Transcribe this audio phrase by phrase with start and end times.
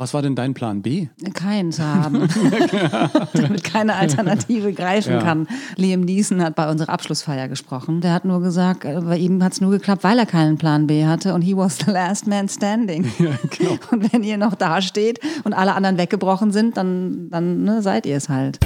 [0.00, 1.08] Was war denn dein Plan B?
[1.34, 2.28] Keinen zu haben,
[3.34, 5.22] damit keine Alternative greifen Ja.
[5.22, 5.48] kann.
[5.74, 8.00] Liam Neeson hat bei unserer Abschlussfeier gesprochen.
[8.00, 10.86] Der hat nur gesagt, äh, bei ihm hat es nur geklappt, weil er keinen Plan
[10.86, 13.10] B hatte und he was the last man standing.
[13.18, 13.76] genau.
[13.90, 18.06] Und wenn ihr noch da steht und alle anderen weggebrochen sind, dann, dann ne, seid
[18.06, 18.60] ihr es halt.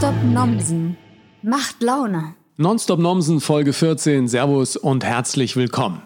[0.00, 0.96] Nonstop Nomsen.
[1.42, 2.34] Macht Laune.
[2.56, 4.28] Nonstop Nomsen Folge 14.
[4.28, 6.02] Servus und herzlich willkommen.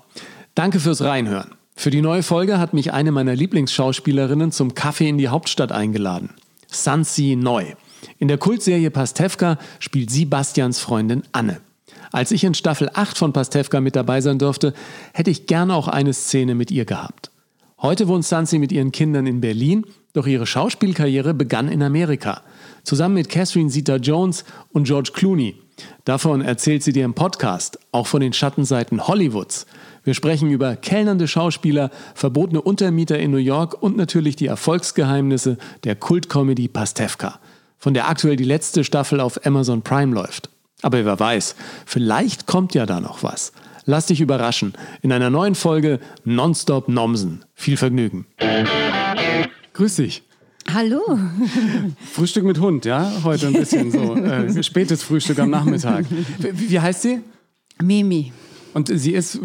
[0.54, 1.50] Danke fürs Reinhören.
[1.76, 6.30] Für die neue Folge hat mich eine meiner Lieblingsschauspielerinnen zum Kaffee in die Hauptstadt eingeladen.
[6.68, 7.66] Sansi Neu.
[8.18, 11.60] In der Kultserie Pastewka spielt sie Bastians Freundin Anne.
[12.12, 14.72] Als ich in Staffel 8 von Pastewka mit dabei sein durfte,
[15.12, 17.30] hätte ich gerne auch eine Szene mit ihr gehabt.
[17.82, 22.40] Heute wohnt Sansi mit ihren Kindern in Berlin, doch ihre Schauspielkarriere begann in Amerika.
[22.84, 25.56] Zusammen mit Catherine Zeta-Jones und George Clooney.
[26.04, 29.66] Davon erzählt sie dir im Podcast, auch von den Schattenseiten Hollywoods.
[30.04, 35.94] Wir sprechen über kellnernde Schauspieler, verbotene Untermieter in New York und natürlich die Erfolgsgeheimnisse der
[35.94, 37.38] Kultcomedy Pastewka,
[37.78, 40.50] von der aktuell die letzte Staffel auf Amazon Prime läuft.
[40.82, 41.54] Aber wer weiß,
[41.86, 43.52] vielleicht kommt ja da noch was.
[43.84, 47.44] Lass dich überraschen in einer neuen Folge Nonstop Nomsen.
[47.54, 48.26] Viel Vergnügen.
[49.72, 50.22] Grüß dich.
[50.74, 51.18] Hallo.
[52.12, 53.22] Frühstück mit Hund, ja?
[53.24, 54.16] Heute ein bisschen so.
[54.16, 56.06] Äh, spätes Frühstück am Nachmittag.
[56.38, 57.20] Wie, wie heißt sie?
[57.82, 58.32] Mimi.
[58.72, 59.40] Und sie ist äh,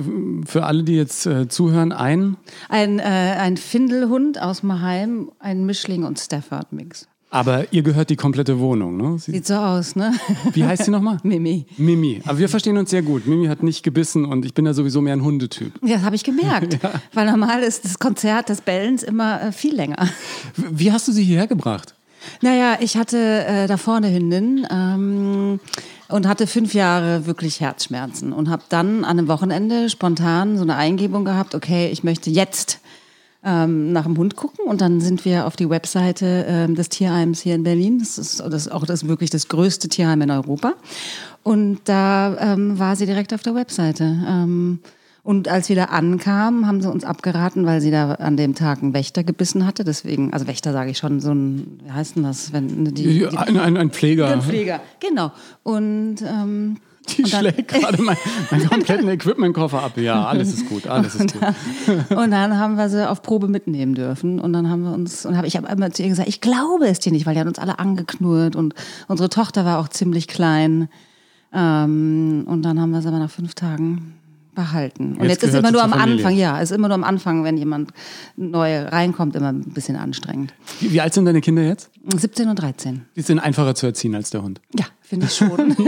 [0.46, 2.38] für alle, die jetzt äh, zuhören, ein.
[2.70, 7.08] Ein, äh, ein Findelhund aus Maheim, ein Mischling und Stafford-Mix.
[7.38, 9.20] Aber ihr gehört die komplette Wohnung, ne?
[9.20, 10.12] Sie, Sieht so aus, ne?
[10.54, 11.20] wie heißt sie nochmal?
[11.24, 11.68] Mimi.
[11.78, 12.20] Mimi.
[12.26, 13.28] Aber wir verstehen uns sehr gut.
[13.28, 15.74] Mimi hat nicht gebissen und ich bin ja sowieso mehr ein Hundetyp.
[15.84, 16.80] Ja, das habe ich gemerkt.
[17.14, 20.10] Weil normal ist das Konzert des Bellens immer äh, viel länger.
[20.56, 21.94] Wie wie hast du sie hierher gebracht?
[22.42, 25.60] Naja, ich hatte äh, davor eine Hündin ähm,
[26.08, 30.78] und hatte fünf Jahre wirklich Herzschmerzen und habe dann an einem Wochenende spontan so eine
[30.78, 32.80] Eingebung gehabt, okay, ich möchte jetzt
[33.48, 37.40] ähm, nach dem Hund gucken und dann sind wir auf die Webseite ähm, des Tierheims
[37.40, 38.00] hier in Berlin.
[38.00, 40.74] Das ist, das ist auch das wirklich das größte Tierheim in Europa.
[41.44, 44.04] Und da ähm, war sie direkt auf der Webseite.
[44.28, 44.80] Ähm,
[45.24, 48.82] und als wir da ankamen, haben sie uns abgeraten, weil sie da an dem Tag
[48.82, 49.86] einen Wächter gebissen hatte.
[49.86, 52.52] Deswegen, also Wächter sage ich schon, so ein, wie heißt denn das?
[52.52, 54.28] Wenn die, die, Ein, ein, ein Pfleger.
[54.28, 55.32] ein Pfleger, genau.
[55.64, 56.78] Und ähm,
[57.10, 58.18] Die und dann- schlägt gerade mein,
[58.52, 59.98] meinen kompletten Equipmentkoffer ab.
[59.98, 61.42] Ja, alles ist gut, alles ist gut.
[62.18, 64.40] Und dann haben wir sie auf Probe mitnehmen dürfen.
[64.40, 66.88] Und dann haben wir uns, und hab, ich habe immer zu ihr gesagt, ich glaube
[66.88, 68.74] es dir nicht, weil die hat uns alle angeknurrt und
[69.08, 70.90] unsere Tochter war auch ziemlich klein.
[71.54, 74.14] Ähm, und dann haben wir sie aber nach fünf Tagen
[74.54, 75.14] behalten.
[75.18, 76.16] Und Jetzt jetzt, ist immer nur am Familie.
[76.16, 77.92] Anfang, ja, ist immer nur am Anfang, wenn jemand
[78.36, 80.52] neu reinkommt, immer ein bisschen anstrengend.
[80.80, 81.92] Wie, wie alt sind deine Kinder jetzt?
[82.16, 83.06] 17 und 13.
[83.16, 84.60] Die sind einfacher zu erziehen als der Hund.
[84.78, 85.76] Ja, finde ich schon.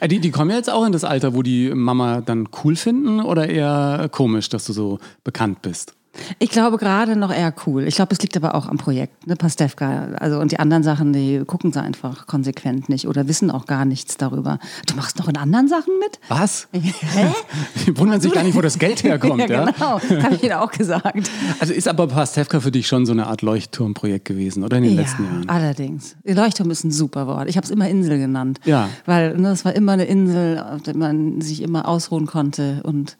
[0.00, 2.74] Äh, Die, die kommen ja jetzt auch in das Alter, wo die Mama dann cool
[2.74, 5.94] finden oder eher komisch, dass du so bekannt bist?
[6.38, 7.84] Ich glaube gerade noch eher cool.
[7.86, 10.08] Ich glaube, es liegt aber auch am Projekt, ne, Pastewka.
[10.18, 13.84] Also und die anderen Sachen, die gucken sie einfach konsequent nicht oder wissen auch gar
[13.84, 14.58] nichts darüber.
[14.86, 16.18] Du machst noch in anderen Sachen mit?
[16.28, 16.68] Was?
[16.72, 17.32] Hä?
[17.86, 19.64] Die wundern sich gar nicht, wo das Geld herkommt, ja?
[19.64, 20.22] ja, genau.
[20.22, 21.30] Habe ich ihnen auch gesagt.
[21.60, 24.96] Also ist aber Pastewka für dich schon so eine Art Leuchtturmprojekt gewesen, oder in den
[24.96, 25.48] letzten ja, Jahren?
[25.48, 26.16] allerdings.
[26.24, 27.48] Leuchtturm ist ein super Wort.
[27.48, 28.60] Ich habe es immer Insel genannt.
[28.64, 28.88] Ja.
[29.04, 33.16] Weil ne, es war immer eine Insel, auf der man sich immer ausruhen konnte und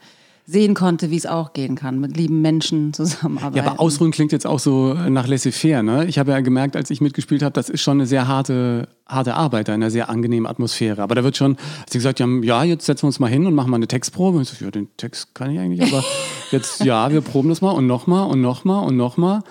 [0.49, 3.57] sehen konnte, wie es auch gehen kann, mit lieben Menschen zusammenarbeiten.
[3.57, 5.83] Ja, aber Ausruhen klingt jetzt auch so nach laissez-faire.
[5.83, 6.07] Ne?
[6.07, 9.35] Ich habe ja gemerkt, als ich mitgespielt habe, das ist schon eine sehr harte, harte
[9.35, 11.03] Arbeit, in einer sehr angenehmen Atmosphäre.
[11.03, 13.45] Aber da wird schon, als sie gesagt haben, ja, jetzt setzen wir uns mal hin
[13.45, 14.39] und machen mal eine Textprobe.
[14.39, 16.05] Und ich so, ja, den Text kann ich eigentlich, aber
[16.53, 19.43] jetzt, ja, wir proben das mal und nochmal und nochmal und nochmal.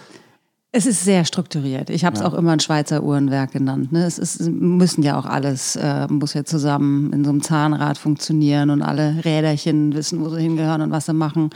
[0.78, 1.90] Es ist sehr strukturiert.
[1.90, 3.94] Ich habe es auch immer ein Schweizer Uhrenwerk genannt.
[3.94, 4.04] Ne?
[4.06, 8.70] Es ist, müssen ja auch alles, äh, muss ja zusammen in so einem Zahnrad funktionieren
[8.70, 11.52] und alle Räderchen wissen, wo sie hingehören und was sie machen.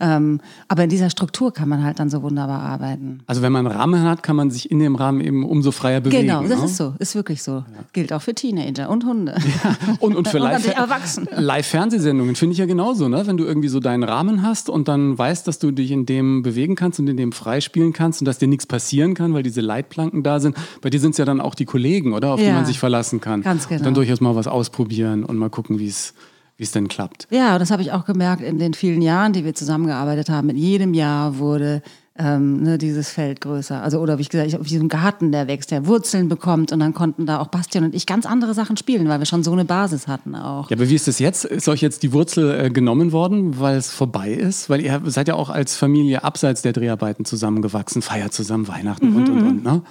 [0.00, 3.20] Ähm, aber in dieser Struktur kann man halt dann so wunderbar arbeiten.
[3.26, 6.00] Also wenn man einen Rahmen hat, kann man sich in dem Rahmen eben umso freier
[6.00, 6.26] bewegen.
[6.26, 6.64] Genau, das ne?
[6.66, 7.64] ist so, ist wirklich so.
[7.92, 9.36] Gilt auch für Teenager und Hunde.
[10.00, 11.20] Und, und für Und Live-.
[11.36, 13.26] Live-Fernsehsendungen finde ich ja genauso, ne?
[13.26, 16.42] Wenn du irgendwie so deinen Rahmen hast und dann weißt, dass du dich in dem
[16.42, 19.60] bewegen kannst und in dem freispielen kannst und dass dir nichts passieren kann, weil diese
[19.60, 20.56] Leitplanken da sind.
[20.80, 22.32] Bei dir sind es ja dann auch die Kollegen, oder?
[22.32, 22.54] Auf die Ja.
[22.54, 23.42] man sich verlassen kann.
[23.42, 23.94] Ganz Und dann genau.
[23.94, 26.14] durchaus mal was ausprobieren und mal gucken, wie es
[26.58, 27.28] wie es denn klappt.
[27.30, 30.50] Ja, und das habe ich auch gemerkt in den vielen Jahren, die wir zusammengearbeitet haben.
[30.50, 31.82] In jedem Jahr wurde
[32.18, 33.80] ähm, ne, dieses Feld größer.
[33.80, 36.72] Also, oder wie ich gesagt, ich, wie so ein Garten, der wächst, der Wurzeln bekommt
[36.72, 39.44] und dann konnten da auch Bastian und ich ganz andere Sachen spielen, weil wir schon
[39.44, 40.68] so eine Basis hatten auch.
[40.68, 41.44] Ja, aber wie ist das jetzt?
[41.44, 44.68] Ist euch jetzt die Wurzel äh, genommen worden, weil es vorbei ist?
[44.68, 49.28] Weil ihr seid ja auch als Familie abseits der Dreharbeiten zusammengewachsen, feiert zusammen Weihnachten und
[49.28, 49.82] und und, ne?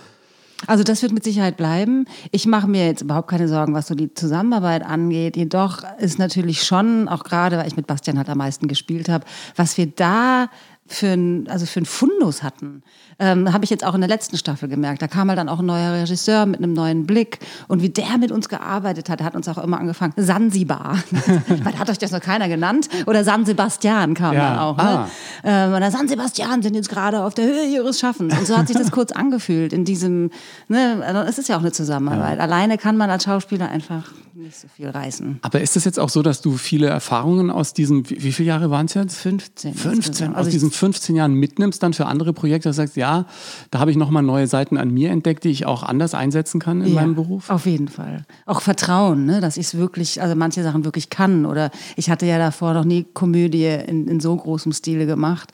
[0.66, 2.06] Also das wird mit Sicherheit bleiben.
[2.32, 5.38] Ich mache mir jetzt überhaupt keine Sorgen, was so die Zusammenarbeit angeht.
[5.38, 9.26] Jedoch ist natürlich schon, auch gerade, weil ich mit Bastian halt am meisten gespielt habe,
[9.56, 10.50] was wir da
[10.88, 12.82] für ein, also für ein Fundus hatten.
[13.20, 15.02] Ähm, Habe ich jetzt auch in der letzten Staffel gemerkt.
[15.02, 17.40] Da kam halt dann auch ein neuer Regisseur mit einem neuen Blick.
[17.68, 20.14] Und wie der mit uns gearbeitet hat, der hat uns auch immer angefangen.
[20.18, 20.98] Sansibar.
[21.64, 22.90] Weil hat euch das noch keiner genannt.
[23.08, 24.50] Oder San Sebastian kam Ja.
[24.52, 24.78] dann auch.
[24.78, 24.84] Ne?
[24.84, 25.08] Ah.
[25.44, 28.38] Ähm, und der San Sebastian sind jetzt gerade auf der Höhe ihres Schaffens.
[28.38, 30.30] Und so hat sich das kurz angefühlt in diesem,
[30.68, 32.40] ne, also es ist ja auch eine Zusammenarbeit.
[32.40, 35.40] Alleine kann man als Schauspieler einfach nicht so viel reißen.
[35.42, 38.50] Aber ist es jetzt auch so, dass du viele Erfahrungen aus diesen, wie, wie viele
[38.50, 39.18] Jahre waren es jetzt?
[39.18, 39.74] 15.
[39.74, 40.32] 15, insgesamt.
[40.34, 43.07] aus Also ich- diesen 15 Jahren mitnimmst dann für andere Projekte, sagst, ja,
[43.72, 46.82] da habe ich nochmal neue Seiten an mir entdeckt, die ich auch anders einsetzen kann
[46.82, 47.50] in meinem Beruf.
[47.50, 48.26] Auf jeden Fall.
[48.46, 51.46] Auch Vertrauen, ne, dass ich es wirklich, also manche Sachen wirklich kann.
[51.46, 55.52] Oder ich hatte ja davor noch nie Komödie in, in so großem Stile gemacht,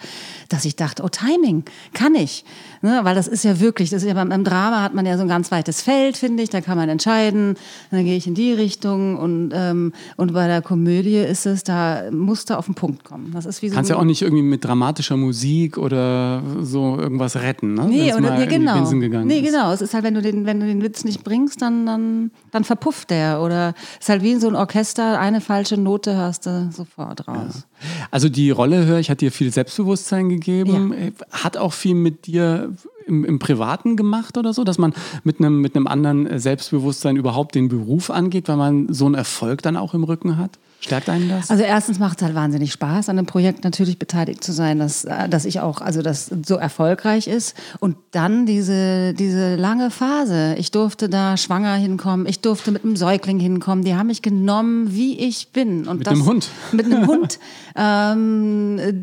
[0.49, 1.63] dass ich dachte, oh, Timing,
[1.93, 2.45] kann ich.
[2.83, 5.15] Ne, weil das ist ja wirklich, das ist ja beim, beim Drama hat man ja
[5.15, 7.55] so ein ganz weites Feld, finde ich, da kann man entscheiden,
[7.91, 12.11] dann gehe ich in die Richtung und, ähm, und bei der Komödie ist es, da
[12.11, 13.31] musst du auf den Punkt kommen.
[13.33, 17.37] Das ist wie so Kannst ja auch nicht irgendwie mit dramatischer Musik oder so irgendwas
[17.37, 17.87] retten, ne?
[17.87, 18.75] Nee, oder, nee, genau.
[18.81, 19.45] Nee, ist.
[19.45, 19.71] genau.
[19.71, 22.65] Es ist halt, wenn du den, wenn du den Witz nicht bringst, dann, dann, dann
[22.65, 23.41] verpufft der.
[23.41, 27.29] Oder es ist halt wie in so ein Orchester, eine falsche Note hast du sofort
[27.29, 27.65] raus.
[28.11, 30.93] Also die Rolle, höre ich, hat dir viel Selbstbewusstsein gegeben.
[30.93, 32.72] Äh, Hat auch viel mit dir
[33.05, 37.55] im, im Privaten gemacht oder so, dass man mit einem, mit einem anderen Selbstbewusstsein überhaupt
[37.55, 40.59] den Beruf angeht, weil man so einen Erfolg dann auch im Rücken hat?
[40.83, 41.49] Stärkt einen das?
[41.49, 45.05] Also erstens macht es halt wahnsinnig Spaß, an einem Projekt natürlich beteiligt zu sein, dass,
[45.05, 47.55] äh, dass ich auch, also das so erfolgreich ist.
[47.79, 50.55] Und dann diese, diese lange Phase.
[50.57, 53.85] Ich durfte da schwanger hinkommen, ich durfte mit einem Säugling hinkommen.
[53.85, 55.87] Die haben mich genommen, wie ich bin.
[55.87, 56.49] Und Mit das, einem Hund.
[56.73, 57.39] Mit einem Hund.
[57.77, 58.93] ähm, äh,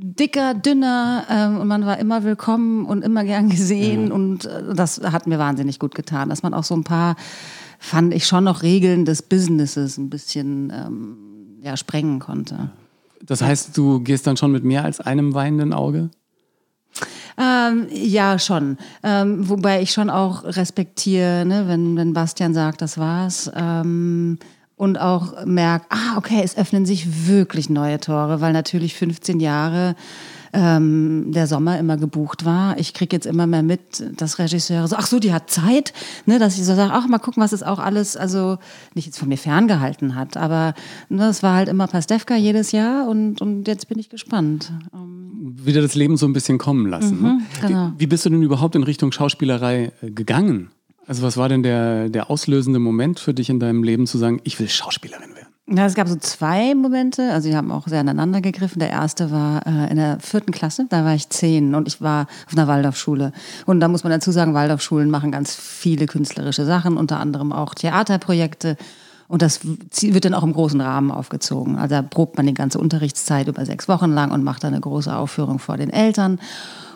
[0.00, 5.00] dicker, dünner ähm, und man war immer willkommen und immer gern gesehen und äh, das
[5.00, 7.16] hat mir wahnsinnig gut getan, dass man auch so ein paar,
[7.78, 11.16] fand ich schon noch Regeln des Businesses ein bisschen ähm,
[11.62, 12.70] ja, sprengen konnte.
[13.22, 16.10] Das heißt, du gehst dann schon mit mehr als einem weinenden Auge?
[17.36, 18.78] Ähm, ja, schon.
[19.02, 23.50] Ähm, wobei ich schon auch respektiere, ne, wenn, wenn Bastian sagt, das war's.
[24.78, 29.40] Ähm, und auch merke, ah, okay, es öffnen sich wirklich neue Tore, weil natürlich 15
[29.40, 29.96] Jahre
[30.52, 32.78] ähm, der Sommer immer gebucht war.
[32.78, 35.92] Ich kriege jetzt immer mehr mit, dass Regisseure so, ach so, die hat Zeit,
[36.26, 38.58] ne, dass ich so sage, ach, mal gucken, was es auch alles, also
[38.94, 40.74] nicht jetzt von mir ferngehalten hat, aber
[41.08, 44.72] ne, es war halt immer Pastewka jedes Jahr und, und jetzt bin ich gespannt.
[45.40, 47.22] Wieder das Leben so ein bisschen kommen lassen.
[47.22, 47.40] ne?
[47.60, 47.92] genau.
[47.98, 50.70] Wie bist du denn überhaupt in Richtung Schauspielerei äh, gegangen?
[51.08, 54.40] Also was war denn der, der auslösende Moment für dich in deinem Leben zu sagen,
[54.44, 55.48] ich will Schauspielerin werden?
[55.70, 58.78] Ja, es gab so zwei Momente, also die haben auch sehr aneinander gegriffen.
[58.78, 62.26] Der erste war äh, in der vierten Klasse, da war ich zehn und ich war
[62.46, 63.32] auf einer Waldorfschule.
[63.64, 67.74] Und da muss man dazu sagen, Waldorfschulen machen ganz viele künstlerische Sachen, unter anderem auch
[67.74, 68.76] Theaterprojekte.
[69.28, 71.76] Und das wird dann auch im großen Rahmen aufgezogen.
[71.76, 74.80] Also da probt man die ganze Unterrichtszeit über sechs Wochen lang und macht dann eine
[74.80, 76.38] große Aufführung vor den Eltern.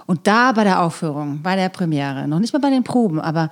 [0.07, 3.51] Und da bei der Aufführung, bei der Premiere, noch nicht mal bei den Proben, aber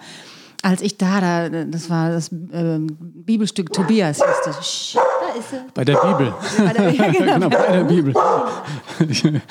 [0.63, 4.57] als ich da, da das war das ähm, Bibelstück Tobias, hieß das.
[4.95, 5.57] Da ist sie.
[5.75, 6.35] Bei der Bibel.
[6.59, 7.35] Bei der, ja, genau.
[7.35, 8.15] genau, bei der Bibel.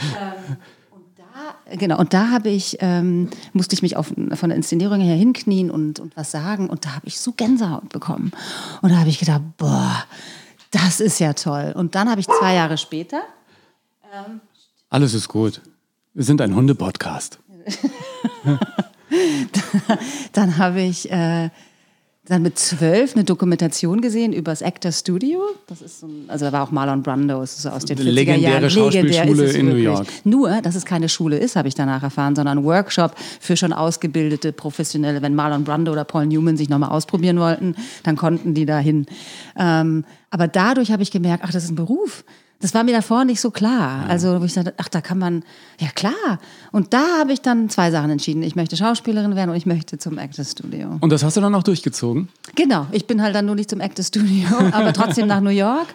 [1.71, 5.69] Genau, und da habe ich, ähm, musste ich mich auf, von der Inszenierung her hinknien
[5.69, 8.31] und, und was sagen und da habe ich so Gänsehaut bekommen.
[8.81, 10.03] Und da habe ich gedacht, boah,
[10.71, 11.73] das ist ja toll.
[11.75, 13.21] Und dann habe ich zwei Jahre später,
[14.89, 15.61] Alles ist gut.
[16.15, 17.39] Wir sind ein Hunde-Podcast.
[20.33, 21.49] dann habe ich äh,
[22.29, 25.41] dann mit zwölf eine Dokumentation gesehen über das Actor Studio.
[25.67, 28.03] Das ist so ein, also da war auch Marlon Brando, ist so aus den 40er
[28.03, 28.69] Legendäre Jahren.
[28.69, 29.83] Schauspielschule in New wirklich.
[29.83, 30.07] York.
[30.25, 33.73] Nur, dass es keine Schule ist, habe ich danach erfahren, sondern ein Workshop für schon
[33.73, 35.23] ausgebildete Professionelle.
[35.23, 39.07] Wenn Marlon Brando oder Paul Newman sich nochmal ausprobieren wollten, dann konnten die dahin.
[39.57, 42.23] Ähm, aber dadurch habe ich gemerkt, ach, das ist ein Beruf.
[42.61, 44.05] Das war mir davor nicht so klar.
[44.09, 45.43] Also, wo ich dachte, ach, da kann man,
[45.79, 46.39] ja klar.
[46.73, 48.43] Und da habe ich dann zwei Sachen entschieden.
[48.43, 50.97] Ich möchte Schauspielerin werden und ich möchte zum Actors Studio.
[50.99, 52.27] Und das hast du dann auch durchgezogen?
[52.55, 55.87] Genau, ich bin halt dann nur nicht zum Actors Studio, aber trotzdem nach New York.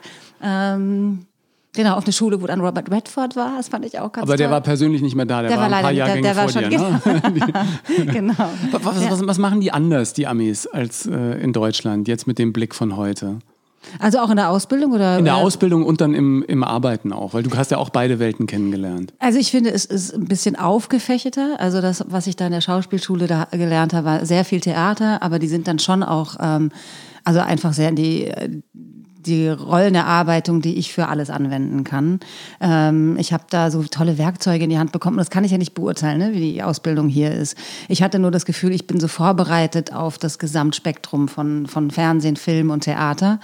[0.42, 1.26] Ähm,
[1.74, 3.56] genau, auf eine Schule, wo dann Robert Redford war.
[3.58, 4.54] Das fand ich auch ganz Aber der toll.
[4.54, 6.48] war persönlich nicht mehr da, der, Der war war ein paar leider nicht- der- der
[6.48, 6.78] vor war dir.
[6.78, 8.06] schon- Ne?
[8.12, 8.34] genau.
[8.72, 12.52] Was, was, was machen die anders, die Amis, als äh, in Deutschland, jetzt mit dem
[12.54, 13.38] Blick von heute?
[13.98, 15.18] Also auch in der Ausbildung oder?
[15.18, 15.36] In der?
[15.36, 19.12] Ausbildung und dann im, im Arbeiten auch, weil du hast ja auch beide Welten kennengelernt.
[19.18, 21.56] Also ich finde, es ist ein bisschen aufgefächerter.
[21.58, 25.22] Also das, was ich da in der Schauspielschule da gelernt habe, war sehr viel Theater,
[25.22, 26.70] aber die sind dann schon auch, ähm,
[27.24, 28.32] also einfach sehr in die
[29.26, 32.20] die Rollenerarbeitung, die ich für alles anwenden kann.
[32.60, 35.16] Ähm, ich habe da so tolle Werkzeuge in die Hand bekommen.
[35.16, 37.56] Das kann ich ja nicht beurteilen, ne, wie die Ausbildung hier ist.
[37.88, 42.36] Ich hatte nur das Gefühl, ich bin so vorbereitet auf das Gesamtspektrum von, von Fernsehen,
[42.36, 43.40] Film und Theater.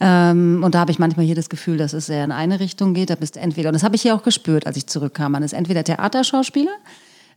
[0.00, 2.94] Ähm, und da habe ich manchmal hier das Gefühl, dass es sehr in eine Richtung
[2.94, 3.10] geht.
[3.10, 5.42] Da bist du entweder, und das habe ich hier auch gespürt, als ich zurückkam, man
[5.42, 6.72] ist entweder Theaterschauspieler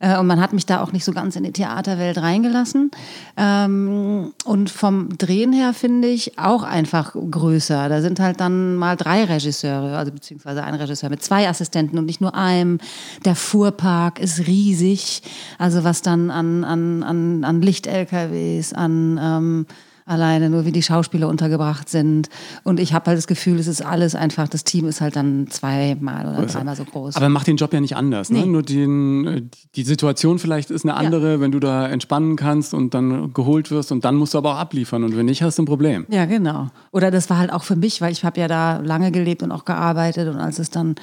[0.03, 2.91] äh, und man hat mich da auch nicht so ganz in die Theaterwelt reingelassen.
[3.37, 7.87] Ähm, und vom Drehen her finde ich auch einfach größer.
[7.87, 12.05] Da sind halt dann mal drei Regisseure, also beziehungsweise ein Regisseur mit zwei Assistenten und
[12.05, 12.79] nicht nur einem.
[13.23, 15.21] Der Fuhrpark ist riesig.
[15.57, 19.65] Also was dann an, an, an, an Licht-LKWs, an ähm,
[20.05, 22.29] alleine, nur wie die Schauspieler untergebracht sind.
[22.63, 25.47] Und ich habe halt das Gefühl, es ist alles einfach, das Team ist halt dann
[25.49, 27.15] zweimal oder dreimal so groß.
[27.15, 28.29] Aber macht den Job ja nicht anders.
[28.29, 28.39] Ne?
[28.39, 28.45] Nee.
[28.45, 33.33] Nur den, die Situation vielleicht ist eine andere, wenn du da entspannen kannst und dann
[33.33, 35.03] geholt wirst und dann musst du aber auch abliefern.
[35.03, 36.05] Und wenn nicht, hast du ein Problem.
[36.09, 36.67] Ja, genau.
[36.91, 39.51] Oder das war halt auch für mich, weil ich habe ja da lange gelebt und
[39.51, 40.27] auch gearbeitet.
[40.27, 40.95] Und als es dann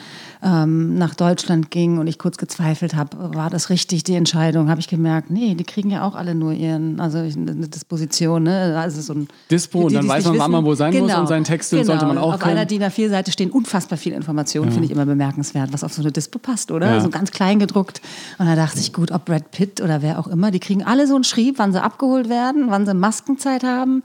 [0.43, 4.81] ähm, nach Deutschland ging und ich kurz gezweifelt habe, war das richtig die Entscheidung, habe
[4.81, 8.90] ich gemerkt, nee, die kriegen ja auch alle nur ihren, also eine Disposition, ne?
[8.97, 11.21] Also so ein, Dispo, und dann weiß man, wann man wo sein muss Genau.
[11.21, 11.85] und seinen Text genau.
[11.85, 12.57] sollte man auch Auf können.
[12.57, 16.13] einer DIN A4-Seite stehen unfassbar viele Informationen, finde ich immer bemerkenswert, was auf so eine
[16.13, 16.95] Dispo passt, oder?
[16.95, 17.01] Ja.
[17.01, 18.01] So ganz klein gedruckt.
[18.39, 21.07] Und da dachte ich, gut, ob Brad Pitt oder wer auch immer, die kriegen alle
[21.07, 24.03] so einen Schrieb, wann sie abgeholt werden, wann sie Maskenzeit haben.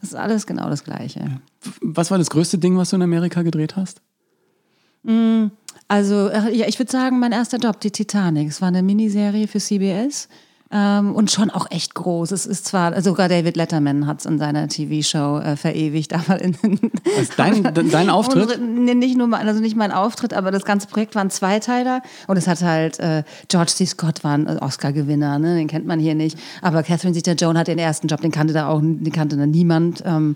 [0.00, 1.40] Das ist alles genau das Gleiche.
[1.80, 4.00] Was war das größte Ding, was du in Amerika gedreht hast?
[5.88, 8.48] Also, äh, ja, ich würde sagen, mein erster Job, die Titanic.
[8.48, 10.28] Es war eine Miniserie für CBS.
[10.70, 12.32] Ähm, und schon auch echt groß.
[12.32, 16.56] Es ist zwar, sogar David Letterman hat es in seiner TV-Show äh, verewigt, aber in,
[17.16, 18.44] Was, dein, dein Auftritt?
[18.44, 22.36] Unsere, nee, nicht nur also nicht mein Auftritt, aber das ganze Projekt waren Zweiteiler und
[22.36, 23.86] es hat halt äh, George C.
[23.86, 25.56] Scott war ein Oscar-Gewinner, ne?
[25.56, 28.68] den kennt man hier nicht, aber Catherine Zeta-Jones hat den ersten Job, den kannte da
[28.68, 30.02] auch, den kannte da niemand.
[30.06, 30.34] Ähm,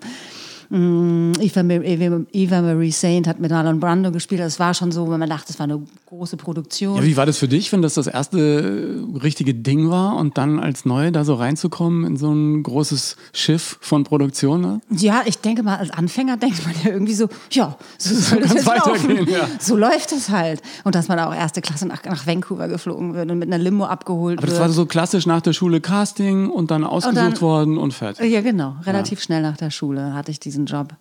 [0.71, 4.41] Eva, Ma- Eva, Eva Marie Saint hat mit Marlon Brando gespielt.
[4.43, 6.97] Das war schon so, wenn man dachte, es war eine große Produktion.
[6.97, 10.37] Ja, wie war das für dich, wenn das das erste äh, richtige Ding war und
[10.37, 14.61] dann als neu da so reinzukommen in so ein großes Schiff von Produktion?
[14.61, 14.81] Ne?
[14.91, 18.65] Ja, ich denke mal, als Anfänger denkt man ja irgendwie so, ja, so soll das
[18.67, 18.67] laufen.
[19.09, 19.49] weitergehen, ja.
[19.61, 20.61] So läuft es halt.
[20.85, 23.87] Und dass man auch erste Klasse nach, nach Vancouver geflogen wird und mit einer Limo
[23.87, 24.63] abgeholt Aber das wird.
[24.69, 28.31] war so klassisch nach der Schule Casting und dann ausgesucht dann- worden und fertig.
[28.31, 28.77] Ja, genau.
[28.85, 30.95] Relativ schnell nach der Schule hatte ich diesen Job.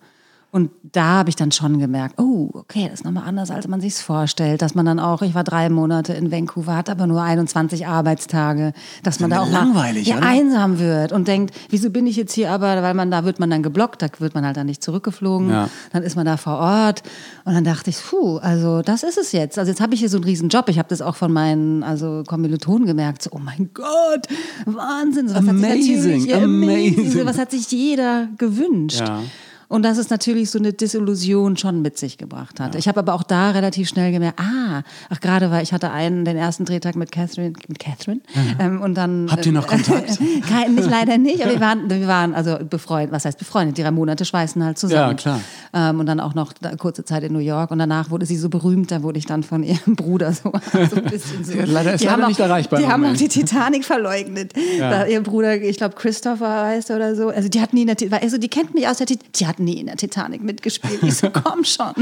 [0.50, 3.82] Und da habe ich dann schon gemerkt, oh, okay, das ist nochmal anders, als man
[3.82, 4.62] sich vorstellt.
[4.62, 8.72] Dass man dann auch, ich war drei Monate in Vancouver, hatte aber nur 21 Arbeitstage,
[9.02, 12.32] dass man da auch langweilig, mal ja, einsam wird und denkt, wieso bin ich jetzt
[12.32, 14.82] hier aber, weil man da wird man dann geblockt, da wird man halt dann nicht
[14.82, 15.68] zurückgeflogen, Ja.
[15.92, 17.02] dann ist man da vor Ort
[17.44, 19.58] und dann dachte ich, puh, also das ist es jetzt.
[19.58, 20.70] Also jetzt habe ich hier so einen riesen Job.
[20.70, 24.26] Ich habe das auch von meinen also Kommilitonen gemerkt, so, oh mein Gott,
[24.64, 27.10] Wahnsinn, so was Amazing, hat sich ja, amazing.
[27.10, 29.00] so was hat sich jeder gewünscht.
[29.00, 29.20] Ja.
[29.68, 32.74] Und dass es natürlich so eine Disillusion schon mit sich gebracht hat.
[32.74, 36.24] Ich habe aber auch da relativ schnell gemerkt, ah, ach gerade weil ich hatte einen,
[36.24, 38.20] den ersten Drehtag mit Catherine, mit Catherine
[38.58, 39.28] ähm, und dann...
[39.30, 40.18] Habt ihr noch Kontakt?
[40.48, 43.82] Kein, nicht, leider nicht, aber wir waren, wir waren also befreundet, was heißt befreundet, die
[43.82, 45.10] drei Monate schweißen halt zusammen.
[45.10, 45.40] Ja, klar.
[45.74, 48.36] Ähm, und dann auch noch da, kurze Zeit in New York und danach wurde sie
[48.38, 50.50] so berühmt, da wurde ich dann von ihrem Bruder so,
[50.90, 51.52] so ein bisschen so...
[51.58, 53.20] Ja, leider- ist die leider auch, nicht erreichbar Die haben auch Moment.
[53.20, 54.54] die Titanic verleugnet.
[54.78, 57.88] Da, ihr Bruder, ich glaube Christopher heißt er oder so, also die hat nie in
[57.88, 60.42] der, Ti- also die kennt mich aus der Titanic, die hat nie in der Titanic
[60.42, 61.02] mitgespielt.
[61.02, 61.94] Ich so, komm schon.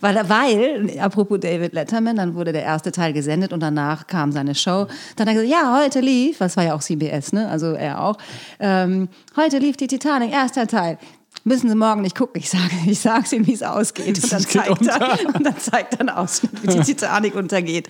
[0.00, 4.54] weil, weil, apropos David Letterman, dann wurde der erste Teil gesendet und danach kam seine
[4.54, 4.86] Show.
[5.16, 7.48] Dann hat er gesagt, ja, heute lief, das war ja auch CBS, ne?
[7.48, 8.18] also er auch,
[8.60, 10.98] ähm, heute lief die Titanic, erster Teil.
[11.44, 12.40] Müssen Sie morgen nicht gucken.
[12.40, 14.16] Ich sage, ich sage Ihnen, wie es ausgeht.
[14.16, 17.88] Und dann, zeigt er, und dann zeigt er einen Ausschnitt, wie die Titanic untergeht.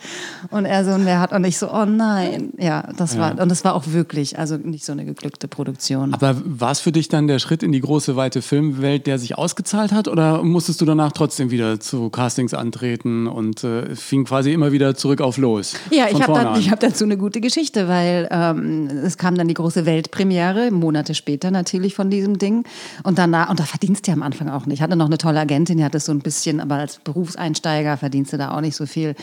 [0.51, 2.55] Und er so, und wer hat, und ich so, oh nein.
[2.57, 6.15] Ja, das war, und das war auch wirklich, also nicht so eine geglückte Produktion.
[6.15, 9.37] Aber war es für dich dann der Schritt in die große, weite Filmwelt, der sich
[9.37, 10.09] ausgezahlt hat?
[10.09, 14.95] Oder musstest du danach trotzdem wieder zu Castings antreten und äh, fing quasi immer wieder
[14.95, 15.75] zurück auf los?
[15.91, 19.55] Ja, ich habe da, hab dazu eine gute Geschichte, weil ähm, es kam dann die
[19.55, 22.65] große Weltpremiere, Monate später natürlich von diesem Ding.
[23.03, 24.79] Und danach, und da verdienst du ja am Anfang auch nicht.
[24.79, 27.97] Ich hatte noch eine tolle Agentin, die hat das so ein bisschen, aber als Berufseinsteiger
[27.97, 29.15] verdienst du da auch nicht so viel.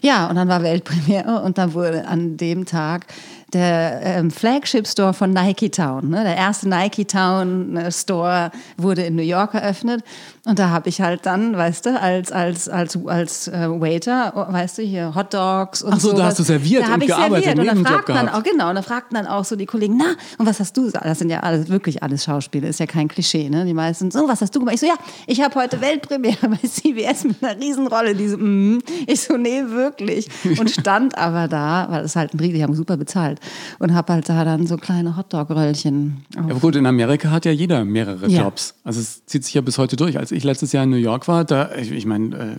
[0.00, 3.06] Ja, und dann war Weltpremiere und dann wurde an dem Tag
[3.52, 6.10] der ähm, Flagship Store von Nike Town.
[6.10, 6.22] Ne?
[6.22, 10.02] Der erste Nike Town äh, Store wurde in New York eröffnet.
[10.48, 14.50] Und da habe ich halt dann, weißt du, als, als, als, als äh, Waiter, oh,
[14.50, 16.16] weißt du, hier Hot Dogs und Ach so, so.
[16.16, 17.58] da hast du serviert da und ich gearbeitet, serviert.
[17.58, 19.98] Und dann Nebenjob fragten dann auch, genau, und dann fragten dann auch so die Kollegen,
[19.98, 20.90] na, und was hast du?
[20.90, 23.66] Das sind ja alles, wirklich alles Schauspiele, ist ja kein Klischee, ne?
[23.66, 24.76] Die meisten, so, was hast du gemacht?
[24.76, 24.94] Ich so, ja,
[25.26, 28.14] ich habe heute Weltpremiere bei CBS mit einer Riesenrolle.
[28.14, 28.78] Die so, mm.
[29.06, 30.28] Ich so, nee, wirklich.
[30.58, 33.38] Und stand aber da, weil es halt ein Riesen, die haben super bezahlt.
[33.80, 36.24] Und habe halt da dann so kleine Hotdog-Röllchen.
[36.34, 38.44] Ja, aber gut, in Amerika hat ja jeder mehrere Ja.
[38.44, 38.76] Jobs.
[38.82, 40.16] Also es zieht sich ja bis heute durch.
[40.16, 42.56] Als ich letztes Jahr in New York war, da, ich, ich meine, äh,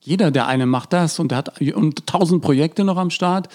[0.00, 3.48] jeder, der eine macht das und der hat und tausend Projekte noch am Start,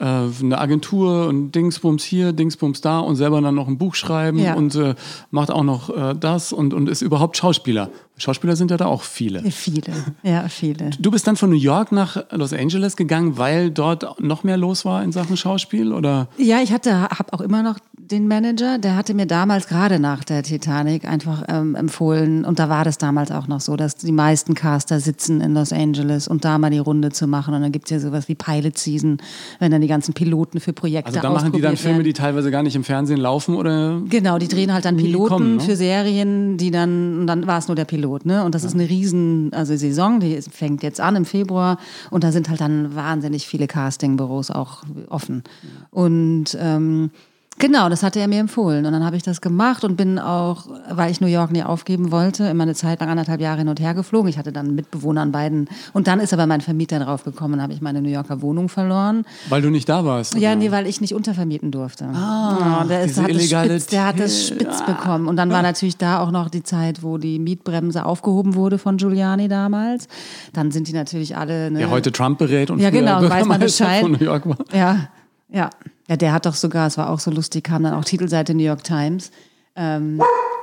[0.00, 4.38] äh, eine Agentur und Dingsbums hier, Dingsbums da und selber dann noch ein Buch schreiben
[4.38, 4.54] Ja.
[4.54, 4.94] und äh,
[5.30, 7.90] macht auch noch äh, das und, und ist überhaupt Schauspieler.
[8.16, 9.48] Schauspieler sind ja da auch viele.
[9.50, 9.92] Viele,
[10.24, 10.90] ja, viele.
[10.98, 14.84] Du bist dann von New York nach Los Angeles gegangen, weil dort noch mehr los
[14.84, 16.26] war in Sachen Schauspiel oder?
[16.36, 20.24] Ja, ich hatte, habe auch immer noch den Manager, der hatte mir damals gerade nach
[20.24, 24.12] der Titanic einfach ähm, empfohlen und da war das damals auch noch so, dass die
[24.12, 27.70] meisten Caster sitzen in Los Angeles und da mal die Runde zu machen und dann
[27.70, 29.18] gibt's ja sowas wie Pilot Season,
[29.58, 32.50] wenn dann die ganzen Piloten für Projekte Also da machen die dann Filme, die teilweise
[32.50, 34.00] gar nicht im Fernsehen laufen oder?
[34.08, 35.62] Genau, die drehen halt dann Piloten kommen, ne?
[35.62, 38.44] für Serien, die dann, und dann war es nur der Pilot, ne?
[38.44, 41.78] Und das ist eine riesen, also Saison, die fängt jetzt an im Februar
[42.10, 45.42] und da sind halt dann wahnsinnig viele Castingbüros auch offen.
[45.90, 47.10] Und ähm,
[47.58, 48.86] Genau, das hatte er mir empfohlen.
[48.86, 52.10] Und dann habe ich das gemacht und bin auch, weil ich New York nie aufgeben
[52.12, 54.28] wollte, immer eine Zeit lang anderthalb Jahre hin und her geflogen.
[54.28, 55.68] Ich hatte dann Mitbewohner an beiden.
[55.92, 59.24] Und dann ist aber mein Vermieter draufgekommen, habe ich meine New Yorker Wohnung verloren.
[59.48, 60.34] Weil du nicht da warst.
[60.34, 60.56] Ja, oder?
[60.58, 62.04] nee, weil ich nicht untervermieten durfte.
[62.06, 65.26] Ah, der, ist, hat spitz, der hat Till- spitz bekommen.
[65.26, 68.96] Und dann war natürlich da auch noch die Zeit, wo die Mietbremse aufgehoben wurde von
[68.98, 70.06] Giuliani damals.
[70.52, 71.70] Dann sind die natürlich alle.
[71.70, 74.02] Ne, Der heute Trump berät und Ja, genau, weiß man Bescheid.
[74.02, 74.56] von New York war.
[74.72, 75.08] Ja,
[75.50, 75.70] ja.
[76.08, 78.64] Ja, der hat doch sogar, es war auch so lustig, kam dann auch Titelseite New
[78.64, 79.30] York Times.
[79.76, 80.20] Ähm,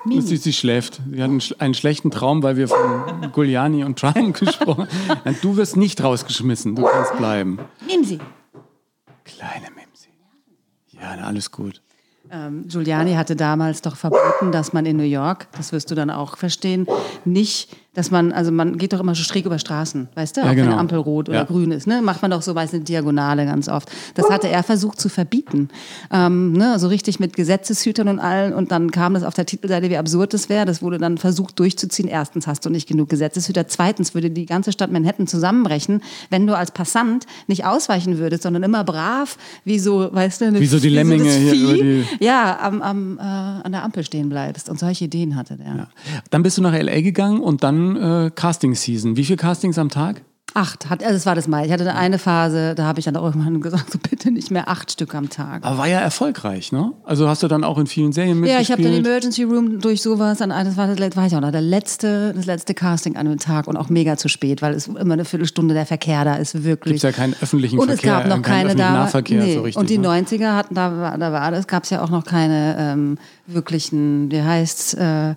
[0.08, 1.02] Sie, sie schläft.
[1.10, 5.36] Sie hat einen, einen schlechten Traum, weil wir von Giuliani und Trump gesprochen haben.
[5.42, 6.76] Du wirst nicht rausgeschmissen.
[6.76, 7.58] Du kannst bleiben.
[7.88, 8.20] nehmen Sie.
[9.24, 10.10] Kleine Mimsi.
[10.92, 11.82] Ja, na, alles gut.
[12.30, 16.12] Ähm, Giuliani hatte damals doch verboten, dass man in New York, das wirst du dann
[16.12, 16.88] auch verstehen,
[17.24, 20.46] nicht, dass man, also man geht doch immer so schräg über Straßen, weißt du, Ja,
[20.46, 20.72] auch wenn genau.
[20.72, 21.44] eine Ampel rot oder Ja.
[21.46, 22.02] grün ist, ne?
[22.04, 23.90] macht man doch so weiß eine Diagonale ganz oft.
[24.16, 25.70] Das hatte er versucht zu verbieten,
[26.12, 26.78] ähm, ne?
[26.78, 30.34] so richtig mit Gesetzeshütern und allen und dann kam das auf der Titelseite, wie absurd
[30.34, 30.66] das wäre.
[30.66, 32.08] Das wurde dann versucht durchzuziehen.
[32.08, 36.56] Erstens hast du nicht genug Gesetzeshüter, zweitens würde die ganze Stadt Manhattan zusammenbrechen, wenn du
[36.58, 40.80] als Passant nicht ausweichen würdest, sondern immer brav, wie so, weißt du, eine- Wie so
[40.80, 44.70] die Lemminge hier über die- ja, am, am, äh, an der Ampel stehen bleibst.
[44.70, 45.88] Und solche Ideen hatte der.
[46.30, 47.02] Dann bist du nach L.A.
[47.02, 49.18] gegangen und dann äh, Casting-Season.
[49.18, 50.22] Wie viele Castings am Tag?
[50.58, 51.66] Acht, hat, also das war das Mal.
[51.66, 54.70] Ich hatte eine Phase, da habe ich dann auch irgendwann gesagt, so bitte nicht mehr
[54.70, 55.66] acht Stück am Tag.
[55.66, 56.94] Aber war ja erfolgreich, ne?
[57.04, 59.06] Also hast du dann auch in vielen Serien Ja, ich habe den mitgespielt?
[59.06, 62.46] Emergency Room durch sowas, an, das war das, weiß ich auch noch, der letzte, das
[62.46, 65.74] letzte Casting an dem Tag und auch mega zu spät, weil es immer eine Viertelstunde
[65.74, 67.02] der Verkehr da ist, wirklich.
[67.02, 68.92] Gibt's ja keinen öffentlichen und es Verkehr, gab noch äh, keine da.
[68.94, 69.56] Nahverkehr nee.
[69.56, 70.08] so richtig, und die ne?
[70.08, 74.32] 90er hatten, da war, da war das, gab es ja auch noch keine ähm, wirklichen,
[74.32, 75.36] wie heißt äh,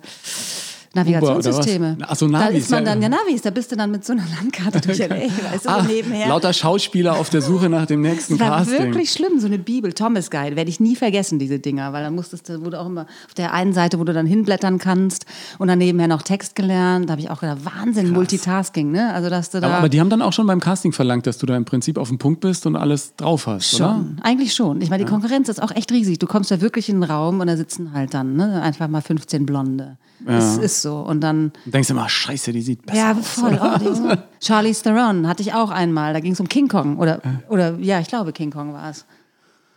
[0.95, 1.95] Navigationssysteme.
[1.97, 2.09] oder was?
[2.11, 2.91] Ach so, Da Navis, ist man ja.
[2.91, 5.69] dann, ja Navis, da bist du dann mit so einer Landkarte durch LA, weißt du,
[5.69, 6.27] Ah, so nebenher.
[6.27, 8.79] lauter Schauspieler auf der Suche nach dem nächsten Das war Casting.
[8.85, 12.15] wirklich schlimm, so eine Bibel, Thomas Guide, werde ich nie vergessen, diese Dinger, weil dann
[12.15, 15.25] musstest du, wo du auch immer auf der einen Seite, wo du dann hinblättern kannst
[15.57, 19.13] und dann nebenher noch Text gelernt, da habe ich auch gedacht, Wahnsinn, Multitasking, ne?
[19.13, 19.67] Also, dass du da.
[19.67, 21.97] aber, aber die haben dann auch schon beim Casting verlangt, dass du da im Prinzip
[21.97, 23.85] auf den Punkt bist und alles drauf hast, oder?
[23.95, 24.81] Schon, eigentlich schon.
[24.81, 26.19] Ich meine, die Konkurrenz ist auch echt riesig.
[26.19, 29.01] Du kommst da wirklich in den Raum und da sitzen halt dann ne, einfach mal
[29.01, 29.97] 15 Blonde.
[30.25, 30.97] Es ist so.
[30.97, 33.27] Und dann, Und denkst du immer, scheiße, die sieht besser ja, aus.
[33.27, 33.59] voll.
[33.61, 36.13] Oh, die, Charlie Theron hatte ich auch einmal.
[36.13, 36.97] Da ging es um King Kong.
[36.97, 39.05] Oder, oder ja, ich glaube, King Kong war es.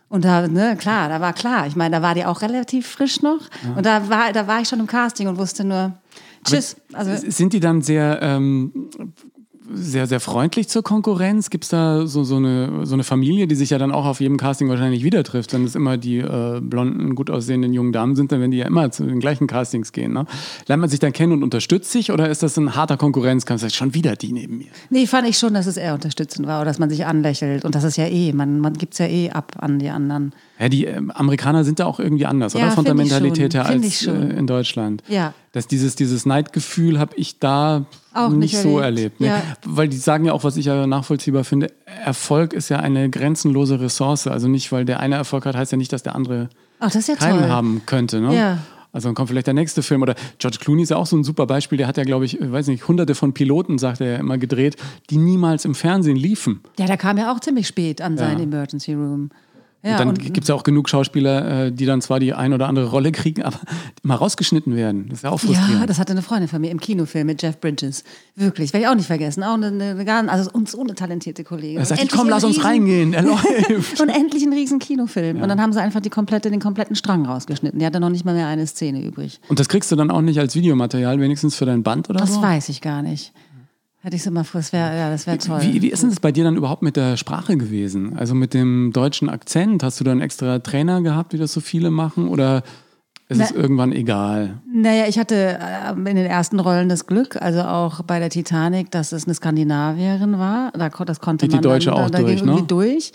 [0.08, 1.66] Und da, ne, klar, da war klar.
[1.66, 3.40] Ich meine, da war die auch relativ frisch noch.
[3.76, 5.94] Und da war, da war ich schon im Casting und wusste nur,
[6.44, 6.76] tschüss.
[6.92, 8.90] Also, Sind die dann sehr, ähm,
[9.74, 11.50] sehr, sehr freundlich zur Konkurrenz?
[11.50, 14.20] Gibt es da so, so, eine, so eine Familie, die sich ja dann auch auf
[14.20, 18.16] jedem Casting wahrscheinlich wieder trifft, wenn es immer die äh, blonden, gut aussehenden jungen Damen
[18.16, 20.12] sind, dann werden die ja immer zu den gleichen Castings gehen.
[20.12, 20.26] Ne?
[20.66, 23.61] Lernt man sich dann kennen und unterstützt sich oder ist das ein harter Konkurrenzkampf?
[23.61, 24.68] Sagt schon wieder die neben mir.
[24.90, 27.64] Nee, fand ich schon, dass es eher unterstützend war oder dass man sich anlächelt.
[27.64, 30.32] Und das ist ja eh, man, man gibt es ja eh ab an die anderen.
[30.58, 32.70] Ja, die ähm, Amerikaner sind da auch irgendwie anders, Ja, oder?
[32.72, 33.62] Von der Mentalität schon.
[33.62, 35.02] her Find als äh, in Deutschland.
[35.08, 35.35] Ja.
[35.52, 39.20] Dass dieses, dieses Neidgefühl habe ich da Auch nicht, nicht so erlebt.
[39.20, 39.20] erlebt.
[39.20, 39.27] ne?
[39.29, 39.42] Ja.
[39.64, 41.68] Weil die sagen ja auch, was ich ja nachvollziehbar finde,
[42.05, 44.27] Erfolg ist ja eine grenzenlose Ressource.
[44.27, 46.48] Also nicht, weil der eine Erfolg hat, heißt ja nicht, dass der andere
[46.79, 47.48] Ach, das ja keinen toll.
[47.48, 48.20] haben könnte.
[48.20, 48.37] Ne?
[48.37, 48.59] Ja.
[48.94, 50.03] Also dann kommt vielleicht der nächste Film.
[50.03, 51.79] Oder George Clooney ist ja auch so ein super Beispiel.
[51.79, 54.37] Der hat ja, glaube ich, ich weiß nicht, hunderte von Piloten, sagt er ja immer,
[54.37, 54.77] gedreht,
[55.09, 56.61] die niemals im Fernsehen liefen.
[56.79, 58.31] Ja, der kam ja auch ziemlich spät an Ja.
[58.33, 59.31] Emergency Room.
[59.85, 62.53] Ja, und dann gibt es ja auch genug Schauspieler, äh, die dann zwar die ein
[62.53, 63.59] oder andere Rolle kriegen, aber
[64.05, 65.07] mal rausgeschnitten werden.
[65.09, 65.81] Das ist ja auch frustrierend.
[65.81, 68.05] Ja, das hatte eine Freundin von mir im Kinofilm mit Jeff Bridges.
[68.37, 69.42] Wirklich, werde ich auch nicht vergessen.
[69.42, 71.79] Auch eine, eine, also uns so eine talentierte Kollegin.
[71.79, 73.23] er sagt, endlich komm, lass uns reingehen, er
[73.71, 74.01] läuft.
[74.01, 75.42] Und endlich ein riesen Kinofilm.
[75.42, 77.81] Und dann haben sie einfach die komplette, den kompletten Strang rausgeschnitten.
[77.81, 79.40] Die hatte noch nicht mal mehr eine Szene übrig.
[79.49, 82.35] Und das kriegst du dann auch nicht als Videomaterial, wenigstens für dein Band oder Das
[82.35, 82.42] so?
[82.42, 83.33] weiß ich gar nicht.
[84.04, 85.60] Hätte ich es immer, das wäre ja, das wäre toll.
[85.62, 88.16] Wie, wie ist denn das bei dir dann überhaupt mit der Sprache gewesen?
[88.18, 89.84] Also mit dem deutschen Akzent?
[89.84, 92.26] Hast du dann extra Trainer gehabt, wie das so viele machen?
[92.26, 92.64] Oder
[93.28, 94.58] ist es Na- irgendwann egal?
[94.74, 98.90] Naja, ich hatte äh, in den ersten Rollen das Glück, also auch bei der Titanic,
[98.90, 100.72] dass es eine Skandinavierin war.
[100.72, 102.66] Da, das konnte die man Deutsche dann, da, auch da durch, ging irgendwie ne?
[102.66, 103.12] durch.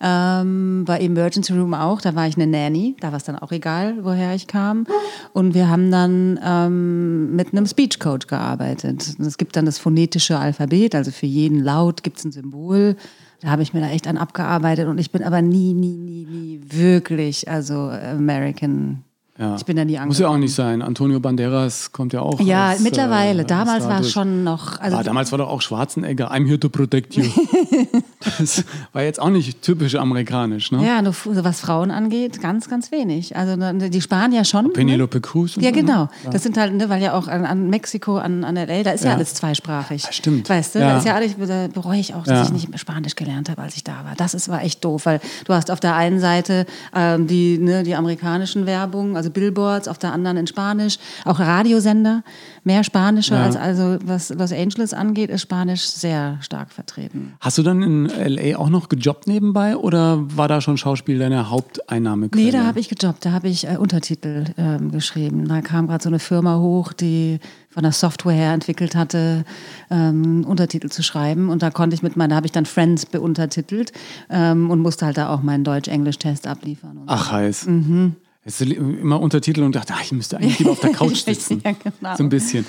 [0.00, 3.50] Ähm, bei Emergency Room auch, da war ich eine Nanny, da war es dann auch
[3.50, 4.86] egal, woher ich kam.
[5.32, 9.16] Und wir haben dann ähm, mit einem Speech Coach gearbeitet.
[9.18, 12.96] Und Es gibt dann das phonetische Alphabet, also für jeden Laut gibt es ein Symbol.
[13.40, 16.26] Da habe ich mir da echt an abgearbeitet und ich bin aber nie, nie, nie,
[16.26, 19.04] nie wirklich, also American.
[19.38, 19.54] Ja.
[19.56, 20.08] Ich bin da nie angekommen.
[20.08, 20.82] Muss ja auch nicht sein.
[20.82, 22.40] Antonio Banderas kommt ja auch.
[22.40, 23.42] Ja, als, mittlerweile.
[23.42, 24.80] äh, Damals war es schon noch.
[24.80, 27.24] Also ah, damals war doch auch Schwarzenegger, I'm here to protect you.
[28.38, 30.84] das war jetzt auch nicht typisch amerikanisch, ne?
[30.84, 33.36] ja, nur was Frauen angeht, ganz, ganz wenig.
[33.36, 34.66] Also ne, die Spanier schon.
[34.66, 34.70] Ne?
[34.72, 35.56] Penelope Cruz.
[35.56, 35.76] und Ja, ne?
[35.76, 36.08] genau.
[36.30, 39.04] Das sind halt, ne, weil ja auch an, an Mexiko, an, an LA, da ist
[39.04, 39.16] ja, Ja.
[39.16, 40.02] alles zweisprachig.
[40.04, 40.48] Ja, stimmt.
[40.48, 40.90] Weißt du, Ja.
[40.92, 42.56] da ist ja alles, da bereue ich auch, dass Ja.
[42.56, 44.14] ich nicht Spanisch gelernt habe, als ich da war.
[44.16, 47.82] Das ist, war echt doof, weil du hast auf der einen Seite ähm, die, ne,
[47.84, 52.22] die amerikanischen Werbungen, also Billboards, auf der anderen in Spanisch, auch Radiosender,
[52.64, 53.44] mehr spanische Ja.
[53.44, 57.34] als also was Los Angeles angeht, ist Spanisch sehr stark vertreten.
[57.40, 58.58] Hast du dann in L.A.
[58.58, 62.44] auch noch gejobbt nebenbei oder war da schon Schauspiel deine Haupteinnahmequelle?
[62.44, 65.48] Nee, da habe ich gejobbt, da habe ich äh, Untertitel ähm, geschrieben.
[65.48, 67.38] Da kam gerade so eine Firma hoch, die
[67.70, 69.44] von der Software her entwickelt hatte,
[69.90, 71.48] ähm, Untertitel zu schreiben.
[71.48, 73.92] Und da konnte ich mit meiner, da habe ich dann Friends beuntertitelt
[74.30, 77.02] ähm, und musste halt da auch meinen Deutsch-Englisch-Test abliefern.
[77.06, 77.66] Ach, heiß.
[77.66, 78.16] Mhm.
[78.60, 81.60] Immer Untertitel und dachte, ach, ich müsste eigentlich lieber auf der Couch sitzen.
[81.64, 82.16] Ja, genau.
[82.16, 82.64] So ein bisschen.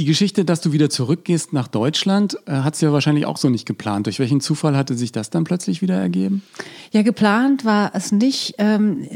[0.00, 3.50] Die Geschichte, dass du wieder zurückgehst nach Deutschland, äh, hat sie ja wahrscheinlich auch so
[3.50, 4.06] nicht geplant.
[4.06, 6.42] Durch welchen Zufall hatte sich das dann plötzlich wieder ergeben?
[6.90, 9.06] Ja, geplant war es nicht, ähm,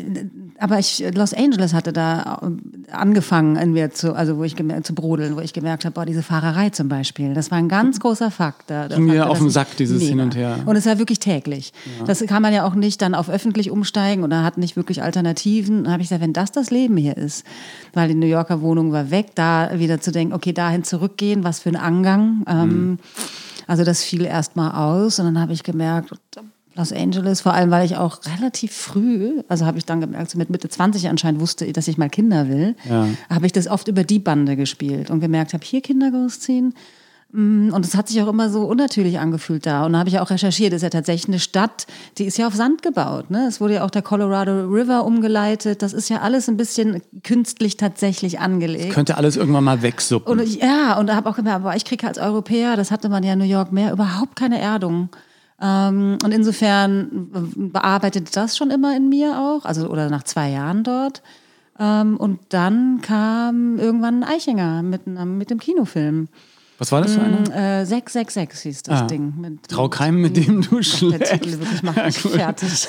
[0.59, 4.95] aber ich, Los Angeles hatte da äh, angefangen in mir zu, also wo ich zu
[4.95, 8.31] brodeln, wo ich gemerkt habe, boah, diese Fahrerei zum Beispiel, das war ein ganz großer
[8.31, 8.89] Faktor.
[8.89, 10.59] Der Ging mir auf den ich- Sack, dieses Hin und Her.
[10.67, 11.73] Und es war wirklich täglich.
[12.07, 15.85] Das kann man ja auch nicht dann auf öffentlich umsteigen oder hat nicht wirklich Alternativen.
[15.85, 17.47] Dann habe ich gesagt, wenn das das Leben hier ist,
[17.95, 21.61] weil die New Yorker Wohnung war weg, da wieder zu denken, okay, dahin zurückgehen, was
[21.61, 22.45] für ein Angang.
[22.49, 22.99] Ähm,
[23.67, 26.11] also das fiel erst mal aus und dann habe ich gemerkt,
[26.77, 30.39] Los Angeles, vor allem, weil ich auch relativ früh, also habe ich dann gemerkt, so
[30.39, 33.07] mit Mitte 20 anscheinend wusste, dass ich mal Kinder will, Ja.
[33.31, 36.75] habe ich das oft über die Bande gespielt und gemerkt, habe hier Kinder großziehen.
[37.37, 39.85] Mm, Und es hat sich auch immer so unnatürlich angefühlt da.
[39.85, 42.47] Und da habe ich auch recherchiert, es ist ja tatsächlich eine Stadt, die ist ja
[42.47, 43.29] auf Sand gebaut.
[43.31, 43.47] Ne?
[43.49, 45.83] Es wurde ja auch der Colorado River umgeleitet.
[45.83, 48.95] Das ist ja alles ein bisschen künstlich tatsächlich angelegt.
[48.95, 50.31] Könnte alles irgendwann mal wegsuppen.
[50.31, 53.25] Und ja, und da habe auch gemerkt, aber ich kriege als Europäer, das hatte man
[53.25, 55.09] ja in New York mehr, überhaupt keine Erdung.
[55.61, 60.85] Ähm, und insofern bearbeitet das schon immer in mir auch, also oder nach zwei Jahren
[60.85, 61.21] dort.
[61.81, 66.29] Ähm, und dann kam irgendwann ein Eichinger mit, mit dem Kinofilm.
[66.79, 67.81] Was war das für einer?
[67.81, 69.07] Äh, 666 hieß das Ah.
[69.07, 69.35] Ding.
[69.37, 71.33] Mit, Trau keinem, mit dem du der schläfst.
[71.33, 72.69] Titel wirklich macht mich fertig.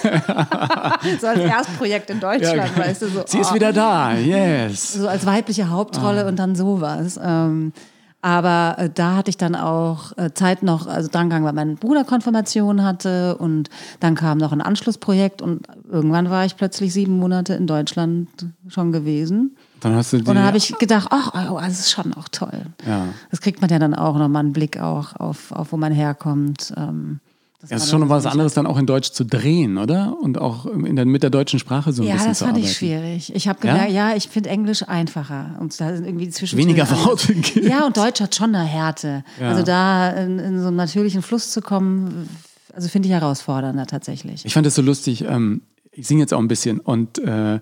[1.22, 3.08] so als Erstprojekt in Deutschland, weißt du.
[3.10, 4.94] So, Sie ist oh wieder da, yes.
[4.94, 7.20] so als weibliche Hauptrolle und dann sowas.
[7.24, 7.74] Ähm,
[8.22, 12.04] aber äh, da hatte ich dann auch äh, Zeit noch, also Drangang, weil mein Bruder
[12.04, 13.70] Konfirmation hatte und
[14.00, 18.30] dann kam noch ein Anschlussprojekt und irgendwann war ich plötzlich sieben Monate in Deutschland
[18.68, 19.56] schon gewesen.
[19.86, 22.28] Dann hast du die, Und dann habe ich gedacht, ach, oh, das ist schon auch
[22.30, 22.66] toll.
[22.88, 23.06] Ja.
[23.30, 26.74] Das kriegt man ja dann auch nochmal einen Blick auch auf, auf wo man herkommt.
[26.76, 27.20] Ähm,
[27.62, 30.18] das Ja, ist schon was anderes, dann auch in Deutsch zu drehen, oder?
[30.22, 32.58] Und auch in der, mit der deutschen Sprache so ein Ja, bisschen das zu fand
[32.58, 32.72] arbeiten.
[32.72, 33.36] ich schwierig.
[33.36, 33.74] Ich habe Ja?
[33.74, 35.56] gemerkt, ja, ich finde Englisch einfacher.
[35.60, 37.66] Und da sind irgendwie zwischen Weniger Worte gibt.
[37.68, 39.24] Ja, und Deutsch hat schon eine Härte.
[39.40, 39.50] Ja.
[39.50, 42.28] Also da in, in so einen natürlichen Fluss zu kommen,
[42.76, 44.46] also finde ich herausfordernder tatsächlich.
[44.46, 45.24] Ich fand das so lustig.
[45.28, 45.62] Ähm,
[45.98, 47.60] ich singe jetzt auch ein bisschen und äh,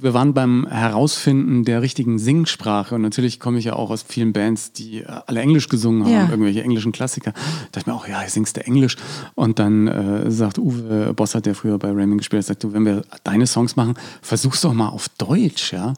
[0.00, 4.32] wir waren beim Herausfinden der richtigen Singsprache und natürlich komme ich ja auch aus vielen
[4.32, 6.28] Bands, die äh, alle Englisch gesungen haben, Ja.
[6.28, 7.32] irgendwelche englischen Klassiker.
[7.32, 7.40] Da
[7.72, 8.96] dachte ich mir auch, ja, ich singst du Englisch.
[9.34, 12.84] Und dann äh, sagt Uwe Bossert, der früher bei Raymond gespielt hat, sagt du, wenn
[12.84, 15.94] wir deine Songs machen, versuch's doch mal auf Deutsch, ja.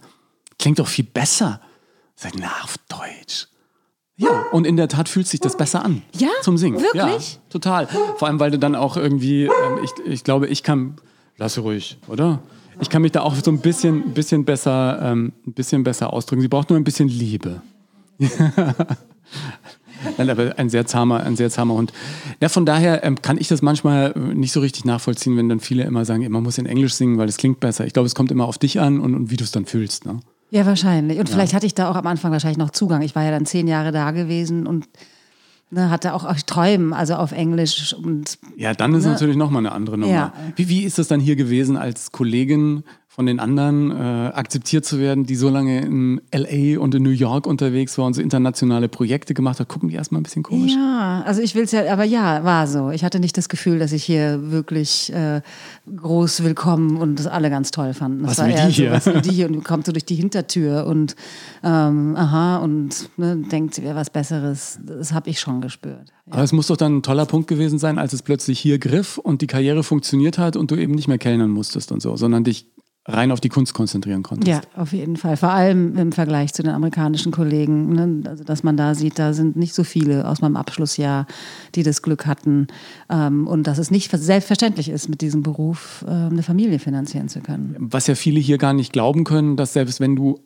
[0.58, 1.60] Klingt doch viel besser.
[2.16, 3.46] Sag, na, auf Deutsch.
[4.16, 6.02] Ja, und in der Tat fühlt sich das besser an.
[6.16, 6.28] Ja?
[6.42, 6.80] Zum Singen.
[6.80, 7.34] Wirklich?
[7.34, 7.86] Ja, total.
[8.16, 9.52] Vor allem, weil du dann auch irgendwie, ähm,
[9.84, 10.96] ich, ich glaube, ich kann,
[11.36, 12.40] lass ruhig, oder?
[12.80, 16.42] Ich kann mich da auch so ein bisschen, bisschen besser, ähm, ein bisschen besser ausdrücken.
[16.42, 17.60] Sie braucht nur ein bisschen Liebe.
[20.16, 21.92] Nein, aber ein sehr zahmer, ein sehr zahmer Hund.
[22.40, 25.60] Ja, von daher ähm, kann ich das manchmal äh, nicht so richtig nachvollziehen, wenn dann
[25.60, 27.84] viele immer sagen, man muss in Englisch singen, weil es klingt besser.
[27.84, 30.06] Ich glaube, es kommt immer auf dich an und, und wie du es dann fühlst.
[30.06, 30.20] Ne?
[30.50, 31.18] Ja, wahrscheinlich.
[31.18, 31.34] Und ja.
[31.34, 33.02] vielleicht hatte ich da auch am Anfang wahrscheinlich noch Zugang.
[33.02, 34.88] Ich war ja dann zehn Jahre da gewesen und
[35.70, 37.94] ne, hatte auch, auch Träumen, also auf Englisch.
[37.94, 39.12] Und, ja, dann ist ne?
[39.12, 40.12] natürlich nochmal eine andere Nummer.
[40.12, 40.32] Ja.
[40.56, 42.84] Wie, wie ist das dann hier gewesen als Kollegin
[43.18, 47.10] von den anderen äh, akzeptiert zu werden, die so lange in LA und in New
[47.10, 50.70] York unterwegs war und so internationale Projekte gemacht hat, gucken die erstmal ein bisschen komisch.
[50.72, 52.90] Ja, also ich will es ja, aber ja, war so.
[52.90, 55.40] Ich hatte nicht das Gefühl, dass ich hier wirklich äh,
[55.96, 58.22] groß willkommen und das alle ganz toll fanden.
[58.22, 59.00] Das was war eher die hier?
[59.00, 61.16] So, was die hier und kommt so durch die Hintertür und
[61.64, 64.78] ähm, aha und ne, denkt, wäre was Besseres.
[64.86, 66.12] Das habe ich schon gespürt.
[66.26, 66.34] Ja.
[66.34, 69.18] Aber es muss doch dann ein toller Punkt gewesen sein, als es plötzlich hier griff
[69.18, 72.44] und die Karriere funktioniert hat und du eben nicht mehr kellnern musstest und so, sondern
[72.44, 72.68] dich
[73.08, 74.48] rein auf die Kunst konzentrieren konntest.
[74.48, 75.36] Ja, auf jeden Fall.
[75.36, 77.92] Vor allem im Vergleich zu den amerikanischen Kollegen.
[77.94, 78.28] Ne?
[78.28, 81.26] Also, dass man da sieht, da sind nicht so viele aus meinem Abschlussjahr,
[81.74, 82.66] die das Glück hatten.
[83.10, 87.40] Ähm, und dass es nicht selbstverständlich ist, mit diesem Beruf äh, eine Familie finanzieren zu
[87.40, 87.74] können.
[87.78, 90.38] Was ja viele hier gar nicht glauben können, dass selbst wenn du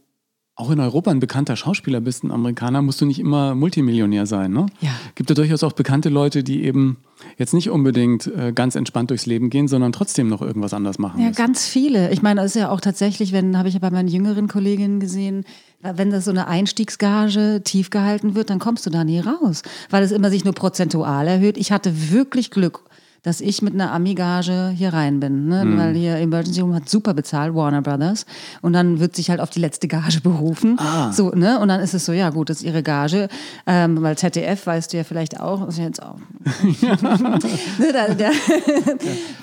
[0.63, 4.53] auch in Europa ein bekannter Schauspieler bist, ein Amerikaner, musst du nicht immer Multimillionär sein.
[4.53, 4.67] Ne?
[4.81, 4.91] Ja.
[5.17, 6.99] Gibt ja durchaus auch bekannte Leute, die eben
[7.37, 11.21] jetzt nicht unbedingt äh, ganz entspannt durchs Leben gehen, sondern trotzdem noch irgendwas anders machen.
[11.21, 11.37] Ja, müssen.
[11.37, 12.13] ganz viele.
[12.13, 15.01] Ich meine, das ist ja auch tatsächlich, wenn, habe ich ja bei meinen jüngeren Kolleginnen
[15.01, 15.45] gesehen,
[15.81, 20.05] wenn das so eine Einstiegsgage tief gehalten wird, dann kommst du da nie raus, weil
[20.05, 21.57] es immer sich nur prozentual erhöht.
[21.57, 22.85] Ich hatte wirklich Glück
[23.23, 25.47] dass ich mit einer Amigage hier rein bin.
[25.47, 25.65] Ne?
[25.65, 25.79] Mhm.
[25.79, 28.27] Weil hier Emergency Room hat super bezahlt, Warner Brothers.
[28.63, 30.77] Und dann wird sich halt auf die letzte Gage berufen.
[30.79, 31.13] Ah.
[31.13, 31.61] So, ne?
[31.61, 33.29] Und dann ist es so, ja gut, das ist ihre Gage.
[33.67, 36.17] Ähm, weil ZDF, weißt du ja vielleicht auch, ist jetzt auch.
[36.83, 38.33] ne, da, der,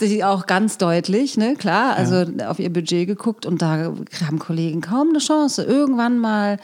[0.02, 0.28] ja.
[0.30, 1.56] auch ganz deutlich, ne?
[1.56, 2.50] klar, also ja.
[2.50, 3.94] auf ihr Budget geguckt und da
[4.26, 6.58] haben Kollegen kaum eine Chance, irgendwann mal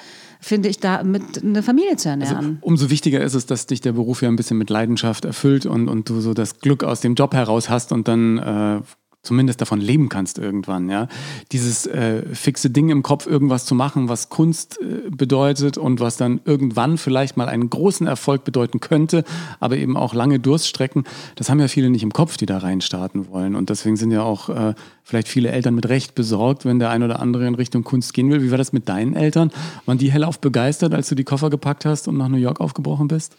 [0.46, 2.38] finde ich, da mit eine Familie zu ernähren.
[2.38, 5.66] Also, umso wichtiger ist es, dass dich der Beruf ja ein bisschen mit Leidenschaft erfüllt
[5.66, 8.82] und, und du so das Glück aus dem Job heraus hast und dann äh,
[9.26, 11.08] zumindest davon leben kannst irgendwann, ja.
[11.52, 16.18] Dieses äh, fixe Ding im Kopf, irgendwas zu machen, was Kunst äh, bedeutet und was
[16.18, 19.24] dann irgendwann vielleicht mal einen großen Erfolg bedeuten könnte,
[19.60, 21.04] aber eben auch lange Durststrecken,
[21.36, 23.56] das haben ja viele nicht im Kopf, die da reinstarten wollen.
[23.56, 27.04] Und deswegen sind ja auch äh, vielleicht viele Eltern mit Recht besorgt, wenn der ein
[27.04, 28.42] oder andere in Richtung Kunst gehen will.
[28.42, 29.52] Wie war das mit deinen Eltern?
[29.86, 33.08] Waren die hellauf begeistert, als du die Koffer gepackt hast und nach New York aufgebrochen
[33.08, 33.36] bist?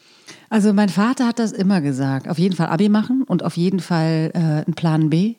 [0.48, 2.28] Also mein Vater hat das immer gesagt.
[2.28, 5.34] Auf jeden Fall Abi machen und auf jeden Fall äh, einen Plan B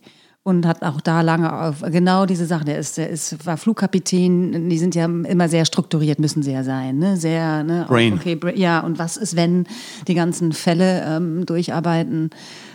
[0.47, 2.67] und hat auch da lange auf genau diese Sachen.
[2.67, 4.69] Der ist, der ist, war Flugkapitän.
[4.69, 7.17] Die sind ja immer sehr strukturiert, müssen sie ja sein, ne?
[7.17, 7.85] Sehr, ne?
[7.89, 8.13] Brain.
[8.13, 8.79] Okay, ja.
[8.79, 9.67] Und was ist, wenn
[10.07, 12.29] die ganzen Fälle ähm, durcharbeiten?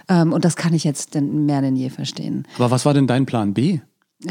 [0.07, 2.47] Ähm, und das kann ich jetzt denn mehr denn je verstehen.
[2.57, 3.81] Aber was war denn dein Plan B?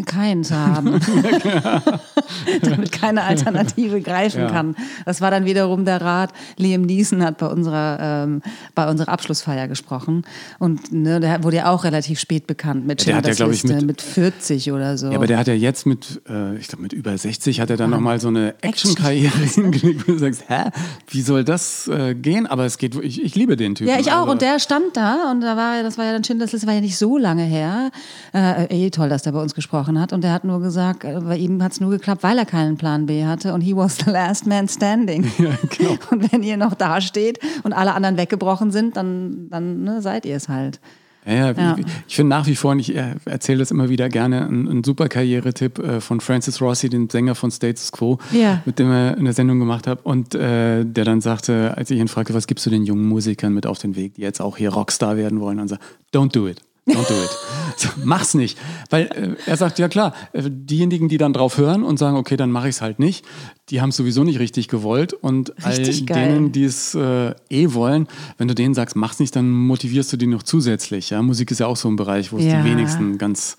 [0.06, 1.00] Keinen zu haben,
[2.62, 4.50] damit keine Alternative greifen ja.
[4.50, 4.76] kann.
[5.06, 6.32] Das war dann wiederum der Rat.
[6.58, 8.42] Liam Neeson hat bei unserer, ähm,
[8.76, 10.24] bei unserer Abschlussfeier gesprochen
[10.60, 13.64] und ne, der wurde ja auch relativ spät bekannt mit ja, der hat ja, ich,
[13.64, 15.10] mit, mit 40 oder so.
[15.10, 17.78] Ja, aber der hat ja jetzt mit, äh, ich glaube mit über 60 hat er
[17.78, 20.70] dann ah, nochmal so eine Action-Karriere hingelegt, wo du sagst, hä,
[21.10, 22.48] wie soll das äh, gehen?
[22.48, 23.90] Aber es geht, ich, ich liebe den Typen.
[23.90, 24.22] Ja, ich auch.
[24.22, 24.32] Also.
[24.32, 26.82] Und der stand da und da war, das war ja dann Schindlers das war ja
[26.82, 27.92] nicht so lange her.
[28.34, 31.04] Äh, eh toll, dass der bei uns gesprochen gesprochen hat und er hat nur gesagt,
[31.04, 33.76] äh, bei ihm hat es nur geklappt, weil er keinen Plan B hatte und he
[33.76, 35.30] was the last man standing.
[35.41, 35.98] Ja, genau.
[36.12, 40.26] Und wenn ihr noch da steht und alle anderen weggebrochen sind, dann, dann ne, seid
[40.26, 40.80] ihr es halt.
[41.26, 44.10] Ja, ja, ich, ich finde nach wie vor, und ich äh, erzähle das immer wieder
[44.10, 48.62] gerne, ein, ein super Karrieretipp äh, von Francis Rossi, dem Sänger von Status Quo, ja.
[48.65, 52.08] mit dem er eine Sendung gemacht hat und äh, der dann sagte, als ich ihn
[52.08, 54.72] fragte, was gibst du den jungen Musikern mit auf den Weg, die jetzt auch hier
[54.72, 56.62] Rockstar werden wollen, und sagt, don't do it.
[56.88, 57.30] Don't do it.
[57.78, 58.58] So, mach's nicht.
[58.89, 62.38] Weil äh, er sagt, ja klar, äh, diejenigen, die dann drauf hören und sagen, okay,
[62.38, 63.24] dann mache ich es halt nicht,
[63.70, 65.13] die haben es sowieso nicht richtig gewollt.
[65.13, 66.34] Und richtig all geil.
[66.34, 70.17] denen, die es äh, eh wollen, wenn du denen sagst, mach's nicht, dann motivierst du
[70.17, 71.12] die noch zusätzlich.
[71.12, 71.22] Ja?
[71.22, 72.62] Musik ist ja auch so ein Bereich, wo es ja.
[72.62, 73.58] die wenigsten ganz,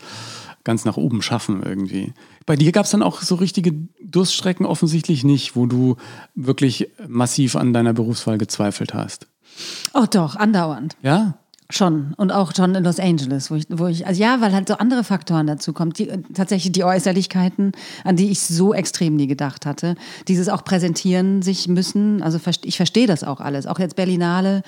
[0.64, 2.14] ganz nach oben schaffen irgendwie.
[2.44, 5.96] Bei dir gab es dann auch so richtige Durststrecken offensichtlich nicht, wo du
[6.35, 9.28] wirklich massiv an deiner Berufswahl gezweifelt hast.
[9.94, 10.96] Oh doch, andauernd.
[11.02, 11.38] Ja?
[11.72, 12.12] Schon.
[12.18, 14.74] Und auch schon in Los Angeles, wo ich, wo ich, also ja, weil halt so
[14.74, 15.94] andere Faktoren dazu kommen.
[15.94, 17.72] Die, tatsächlich die Äußerlichkeiten,
[18.04, 19.94] an die ich so extrem nie gedacht hatte.
[20.28, 22.22] Dieses auch präsentieren sich müssen.
[22.22, 23.66] Also ich verstehe das auch alles.
[23.66, 24.62] Auch jetzt Berlinale,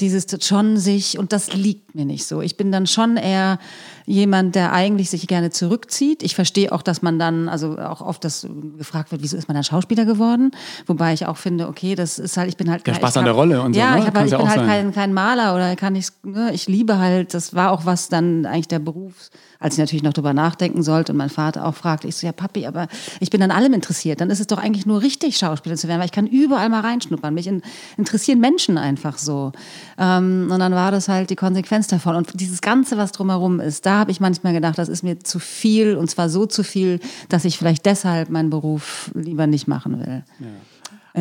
[0.00, 2.42] Dieses schon sich, und das liegt mir nicht so.
[2.42, 3.58] Ich bin dann schon eher
[4.04, 6.22] jemand, der eigentlich sich gerne zurückzieht.
[6.22, 9.54] Ich verstehe auch, dass man dann, also auch oft das gefragt wird, wieso ist man
[9.54, 10.50] dann Schauspieler geworden?
[10.86, 13.18] Wobei ich auch finde, okay, das ist halt, ich bin halt Der kein- Spaß ich
[13.18, 14.00] an der Rolle und so, Ja, ne?
[14.00, 16.68] ich, hab, Kann's ich ja bin halt kein, kein Maler oder kann ich, ne, ich
[16.68, 20.34] liebe halt, das war auch was dann eigentlich der Beruf, als ich natürlich noch drüber
[20.34, 22.86] nachdenken sollte und mein Vater auch fragte, ich so, ja Papi, aber
[23.20, 25.98] ich bin an allem interessiert, dann ist es doch eigentlich nur richtig, Schauspieler zu werden,
[26.00, 27.62] weil ich kann überall mal reinschnuppern, mich in,
[27.96, 29.52] interessieren Menschen einfach so.
[29.98, 33.86] Ähm, und dann war das halt die Konsequenz davon und dieses Ganze, was drumherum ist,
[33.86, 37.00] da habe ich manchmal gedacht, das ist mir zu viel und zwar so zu viel,
[37.28, 40.24] dass ich vielleicht deshalb meinen Beruf lieber nicht machen will.
[40.40, 40.46] Ja.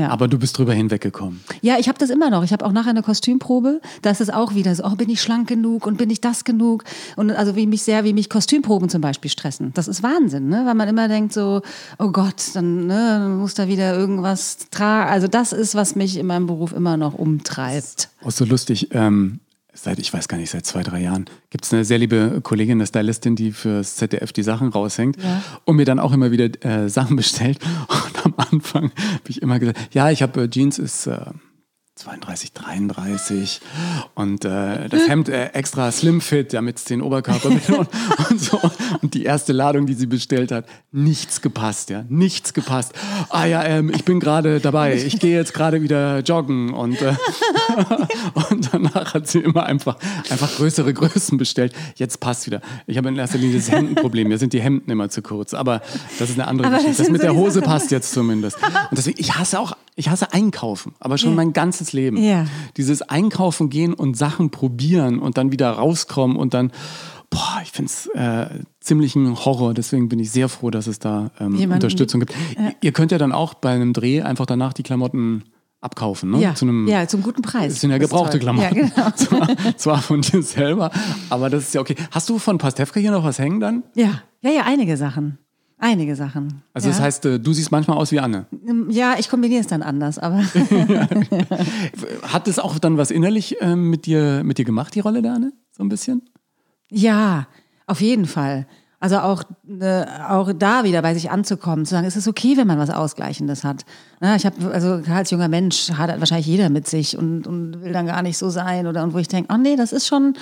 [0.03, 1.41] Aber du bist drüber hinweggekommen.
[1.61, 2.43] Ja, ich habe das immer noch.
[2.43, 3.81] Ich habe auch nachher eine Kostümprobe.
[4.01, 6.43] Da ist es auch wieder so, oh, bin ich schlank genug und bin ich das
[6.43, 6.83] genug?
[7.15, 9.71] Und also wie mich sehr, wie mich Kostümproben zum Beispiel stressen.
[9.73, 10.63] Das ist Wahnsinn, ne?
[10.65, 11.61] weil man immer denkt so,
[11.97, 15.09] oh Gott, dann ne, muss da wieder irgendwas tragen.
[15.09, 18.09] Also das ist, was mich in meinem Beruf immer noch umtreibt.
[18.23, 19.39] Auch so lustig, ähm,
[19.75, 22.77] seit, ich weiß gar nicht, seit zwei, drei Jahren gibt es eine sehr liebe Kollegin,
[22.79, 25.43] eine Stylistin, die fürs ZDF die Sachen raushängt Ja.
[25.65, 27.59] und mir dann auch immer wieder äh, Sachen bestellt.
[27.89, 31.17] Und am Anfang habe ich immer gesagt, ja, ich habe äh, Jeans ist äh,
[31.95, 33.61] 32, 33
[34.15, 37.69] und äh, das Hemd äh, extra slim fit, damit es den Oberkörper und,
[38.29, 38.59] und so.
[39.01, 42.91] Und die erste Ladung, die sie bestellt hat, nichts gepasst, ja, nichts gepasst.
[43.29, 47.15] Ah ja, ähm, ich bin gerade dabei, ich gehe jetzt gerade wieder joggen und, äh,
[48.49, 49.95] und danach hat sie immer einfach,
[50.29, 51.73] einfach größere Größen bestellt.
[51.95, 52.59] Jetzt passt wieder.
[52.87, 55.81] Ich habe in erster Linie das Hemdenproblem, mir sind die Hemden immer zu kurz, aber
[56.19, 57.03] das ist eine andere Aber das Geschichte.
[57.03, 58.61] Das sind mit so der Hose passt jetzt zumindest.
[58.61, 61.35] Und deswegen, ich hasse auch, ich hasse Einkaufen, aber schon Ja.
[61.37, 62.17] mein ganzes Leben.
[62.17, 62.45] Ja.
[62.77, 66.71] Dieses Einkaufen gehen und Sachen probieren und dann wieder rauskommen und dann,
[67.29, 69.73] boah, ich finde es äh, ziemlich ein Horror.
[69.73, 72.33] Deswegen bin ich sehr froh, dass es da ähm, Unterstützung gibt.
[72.81, 75.43] Ihr könnt ja dann auch bei einem Dreh einfach danach die Klamotten
[75.81, 76.39] abkaufen, ne?
[76.41, 77.73] Ja, Zu einem, ja, zum guten Preis.
[77.73, 78.39] das sind ja gebrauchte.
[78.39, 78.75] Klamotten.
[78.75, 79.11] Ja, genau.
[79.15, 80.89] zwar, zwar von dir selber,
[81.29, 81.95] aber das ist ja okay.
[82.11, 83.83] Hast du von Pastewka hier noch was hängen dann?
[83.93, 85.37] Ja, ja, ja, einige Sachen.
[85.85, 86.63] Einige Sachen.
[86.73, 86.95] Also ja.
[86.95, 88.47] das heißt, äh, du siehst manchmal aus wie Anne.
[88.89, 90.37] Ja, ich kombiniere es dann anders, aber
[92.23, 95.33] Hat es auch dann was innerlich ähm, mit, dir, mit dir gemacht, die Rolle der
[95.33, 95.53] Anne?
[95.71, 96.23] So ein bisschen?
[96.89, 97.45] Ja,
[97.85, 98.65] auf jeden Fall.
[98.99, 99.43] Also auch,
[99.79, 102.89] äh, auch da wieder bei sich anzukommen, zu sagen, es ist okay, wenn man was
[102.89, 103.85] Ausgleichendes hat.
[104.23, 107.93] Ja, ich habe, also als junger Mensch hadert wahrscheinlich jeder mit sich und, und will
[107.93, 110.33] dann gar nicht so sein oder und wo ich denke, oh nee, das ist schon,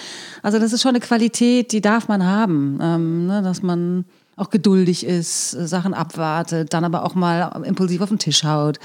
[0.41, 4.50] also das ist schon eine Qualität, die darf man haben, ähm, ne, dass man auch
[4.50, 8.80] geduldig ist, Sachen abwartet, dann aber auch mal impulsiv auf den Tisch haut.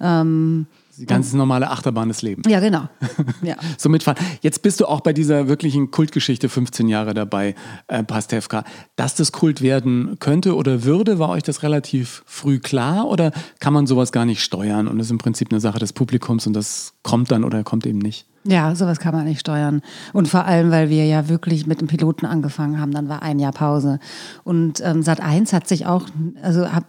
[0.00, 0.66] Ähm,
[0.98, 2.46] Die ganz normale Achterbahn des Lebens.
[2.48, 2.88] ja, genau.
[3.42, 3.56] Ja.
[3.76, 4.18] So mitfahren.
[4.40, 7.54] Jetzt bist du auch bei dieser wirklichen Kultgeschichte 15 Jahre dabei,
[7.88, 8.64] äh, Pastewka.
[8.96, 13.72] Dass das Kult werden könnte oder würde, war euch das relativ früh klar oder kann
[13.72, 16.94] man sowas gar nicht steuern und ist im Prinzip eine Sache des Publikums und das
[17.02, 18.26] kommt dann oder kommt eben nicht?
[18.46, 19.80] Ja, sowas kann man nicht steuern.
[20.12, 23.38] Und vor allem, weil wir ja wirklich mit dem Piloten angefangen haben, dann war ein
[23.38, 23.98] Jahr Pause.
[24.44, 26.06] Und ähm, Sat 1 hat sich auch,
[26.42, 26.84] also hab,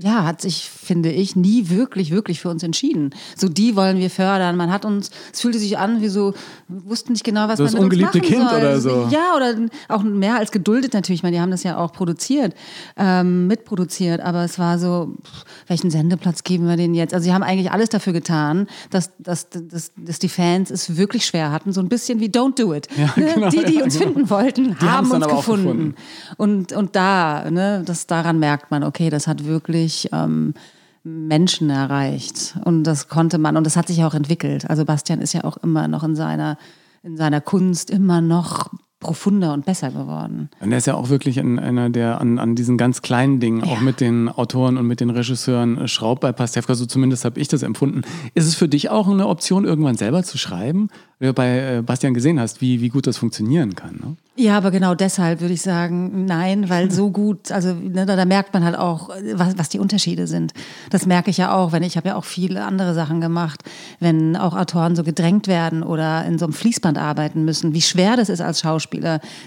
[0.00, 3.10] ja, hat sich, finde ich, nie wirklich, wirklich für uns entschieden.
[3.36, 4.56] So, die wollen wir fördern.
[4.56, 6.34] Man hat uns, es fühlte sich an, wie so,
[6.68, 8.58] wir wussten nicht genau, was So man das mit uns ungeliebte machen Kind soll.
[8.58, 9.08] oder so.
[9.10, 9.54] Ja, oder
[9.88, 11.20] auch mehr als geduldet natürlich.
[11.20, 12.54] Ich meine, die haben das ja auch produziert,
[12.96, 14.20] ähm, mitproduziert.
[14.20, 17.14] Aber es war so, pff, welchen Sendeplatz geben wir denen jetzt?
[17.14, 21.24] Also, sie haben eigentlich alles dafür getan, dass, dass, dass, dass die Fans es wirklich
[21.24, 21.72] schwer hatten.
[21.72, 22.88] So ein bisschen wie Don't Do It.
[22.96, 24.06] Ja, genau, die, die ja, uns genau.
[24.14, 25.64] finden wollten, Die haben uns gefunden.
[25.64, 25.94] gefunden.
[26.36, 30.54] Und, und da, ne, das, daran merkt man, okay, das hat wirklich ähm,
[31.04, 32.56] Menschen erreicht.
[32.64, 34.68] Und das konnte man, und das hat sich auch entwickelt.
[34.68, 36.56] Also Bastian ist ja auch immer noch in seiner,
[37.02, 38.70] in seiner Kunst immer noch
[39.04, 40.48] profunder und besser geworden.
[40.60, 43.62] Und er ist ja auch wirklich ein, einer, der an, an diesen ganz kleinen Dingen,
[43.62, 47.38] auch mit den Autoren und mit den Regisseuren äh, schraubt bei Pastewka, so zumindest habe
[47.38, 48.02] ich das empfunden.
[48.34, 50.88] Ist es für dich auch eine Option, irgendwann selber zu schreiben?
[51.18, 53.96] Weil du bei äh, Bastian gesehen hast, wie, wie gut das funktionieren kann.
[54.02, 54.16] Ne?
[54.36, 58.24] Ja, aber genau deshalb würde ich sagen, nein, weil so gut, also ne, da, da
[58.24, 60.52] merkt man halt auch, was, was die Unterschiede sind.
[60.90, 63.62] Das merke ich ja auch, wenn ich habe ja auch viele andere Sachen gemacht,
[64.00, 68.16] wenn auch Autoren so gedrängt werden oder in so einem Fließband arbeiten müssen, wie schwer
[68.16, 68.93] das ist als Schauspieler,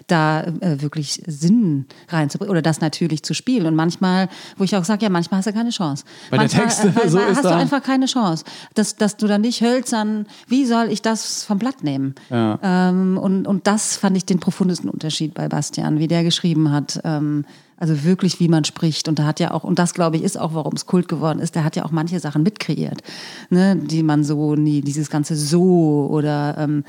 [0.08, 3.66] da äh, wirklich Sinn reinzubringen oder das natürlich zu spielen.
[3.66, 6.04] Und manchmal, wo ich auch sage, ja, manchmal hast du keine Chance.
[6.30, 8.44] Bei der manchmal, Texte, äh, so hast du da- einfach keine Chance,
[8.76, 12.16] dass, dass du dann nicht hölzern, wie soll ich das vom Blatt nehmen?
[12.30, 12.60] Ja.
[12.62, 17.00] Ähm, und, und das fand ich den profundesten Unterschied bei Bastian, wie der geschrieben hat.
[17.04, 17.46] Ähm,
[17.80, 19.08] also wirklich, wie man spricht.
[19.08, 21.38] Und da hat ja auch, und das glaube ich ist auch, warum es Kult geworden
[21.40, 23.04] ist, der hat ja auch manche Sachen mitkreiert,
[23.52, 26.84] ne, die man so nie, dieses ganze So oder ähm,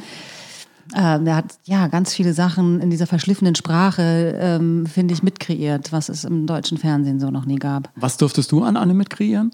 [0.94, 5.92] ähm, der hat ja ganz viele Sachen in dieser verschliffenen Sprache, ähm, finde ich, mitkreiert,
[5.92, 7.90] was es im deutschen Fernsehen so noch nie gab.
[7.96, 9.51] Was durftest du an Anne mitkreieren?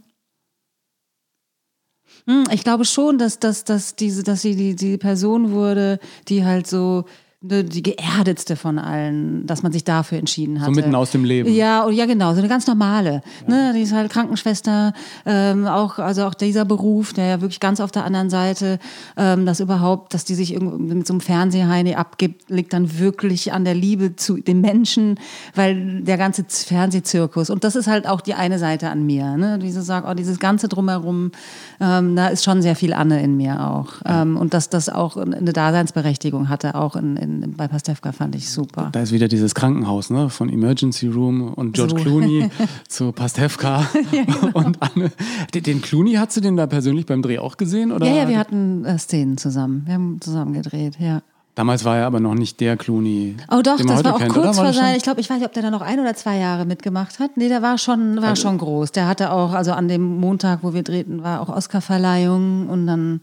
[2.27, 6.45] Hm, Ich glaube schon, dass, dass, dass, diese, dass sie die, die Person wurde, die
[6.45, 7.05] halt so
[7.47, 10.71] die geerdetste von allen, dass man sich dafür entschieden hatte.
[10.71, 11.53] mitten aus dem Leben.
[11.53, 13.23] Ja, ja genau, so eine ganz normale.
[13.47, 14.95] Ne, die ist halt Krankenschwester,
[15.27, 18.79] ähm, auch also auch dieser Beruf, der ja wirklich ganz auf der anderen Seite,
[19.19, 23.67] ähm, dass überhaupt, dass die sich mit so einem Fernsehheini abgibt, liegt dann wirklich an
[23.67, 25.21] der Liebe zu den Menschen,
[25.55, 29.59] weil der ganze Fernsehzirkus und das ist halt auch die eine Seite an mir, ne,
[29.59, 31.31] diese sagt, oh, dieses ganze drumherum,
[31.79, 35.19] ähm, da ist schon sehr viel Anne in mir auch ähm, und dass das auch
[35.19, 38.91] eine Daseinsberechtigung hatte, auch in, in, bei Pastewka fand ich super.
[38.93, 40.31] Da ist wieder dieses Krankenhaus, ne?
[40.31, 42.03] Von Emergency Room und George So.
[42.03, 42.51] Clooney
[42.89, 44.51] zu Pastewka genau.
[44.53, 45.13] und Anne.
[45.55, 47.93] Den, Clooney, hast du den da persönlich beim Dreh auch gesehen?
[47.93, 48.07] Oder?
[48.07, 49.83] Ja, ja, wir hatten äh, Szenen zusammen.
[49.87, 51.23] Wir haben zusammen gedreht, ja.
[51.55, 53.37] Damals war er aber noch nicht der Clooney.
[53.49, 54.97] Oh doch, das war auch kennt, kurz vor sein.
[54.97, 57.37] Ich glaube, ich weiß nicht, ob der da noch ein oder zwei Jahre mitgemacht hat.
[57.37, 58.91] Nee, der war schon, war schon groß.
[58.91, 63.21] Der hatte auch, also an dem Montag, wo wir drehten, war auch Oscarverleihung und dann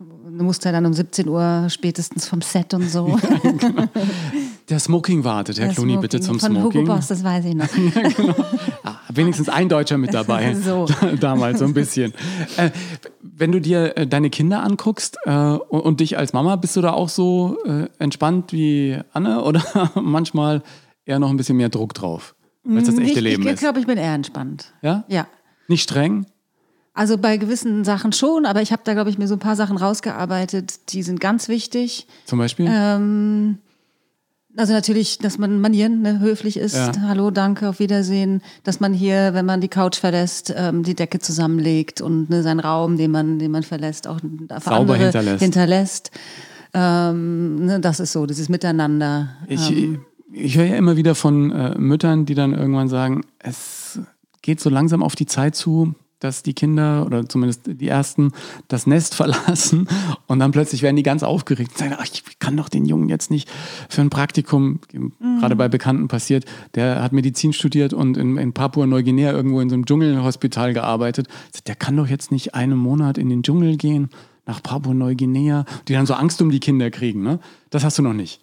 [0.00, 3.18] musste er dann um 17 Uhr spätestens vom Set und so.
[4.68, 6.82] Der Smoking wartet, Herr Der Clooney, Smoking bitte zum Von Smoking.
[6.82, 7.66] Hugo Boss, das weiß ich noch.
[8.82, 10.54] Ah, wenigstens ein Deutscher mit dabei.
[10.64, 10.86] So.
[11.20, 12.14] Damals so ein bisschen.
[12.56, 12.70] Äh,
[13.20, 16.80] wenn du dir äh, deine Kinder anguckst äh, und, und dich als Mama, bist du
[16.80, 19.62] da auch so äh, entspannt wie Anne oder
[20.00, 20.62] manchmal
[21.04, 22.34] eher noch ein bisschen mehr Druck drauf?
[22.62, 23.60] Weil das echte ich Leben ich ist.
[23.60, 24.72] glaube, ich bin eher entspannt.
[24.82, 25.04] Ja?
[25.08, 25.26] Ja.
[25.68, 26.26] Nicht streng?
[26.92, 29.56] Also bei gewissen Sachen schon, aber ich habe da, glaube ich, mir so ein paar
[29.56, 32.06] Sachen rausgearbeitet, die sind ganz wichtig.
[32.26, 32.68] Zum Beispiel?
[32.68, 33.58] Ähm,
[34.56, 36.74] also natürlich, dass man Manieren ne, höflich ist.
[36.74, 36.92] Ja.
[37.02, 38.42] Hallo, danke, auf Wiedersehen.
[38.64, 42.60] Dass man hier, wenn man die Couch verlässt, ähm, die Decke zusammenlegt und ne, seinen
[42.60, 45.42] Raum, den man, den man verlässt, auch Sauber andere hinterlässt.
[45.42, 46.10] hinterlässt.
[46.74, 49.30] Ähm, ne, das ist so, dieses Miteinander.
[49.46, 54.00] Ich, ähm, ich höre ja immer wieder von äh, Müttern, die dann irgendwann sagen, es
[54.42, 58.32] geht so langsam auf die Zeit zu, dass die Kinder oder zumindest die ersten
[58.68, 59.88] das Nest verlassen
[60.26, 63.08] und dann plötzlich werden die ganz aufgeregt und sagen, ach, ich kann doch den Jungen
[63.08, 63.50] jetzt nicht
[63.88, 64.80] für ein Praktikum,
[65.40, 66.44] gerade bei Bekannten passiert,
[66.74, 71.28] der hat Medizin studiert und in, in Papua-Neuguinea irgendwo in so einem Dschungelhospital gearbeitet.
[71.66, 74.10] Der kann doch jetzt nicht einen Monat in den Dschungel gehen,
[74.46, 77.22] nach Papua-Neuguinea, die dann so Angst um die Kinder kriegen.
[77.22, 77.38] Ne?
[77.70, 78.40] Das hast du noch nicht.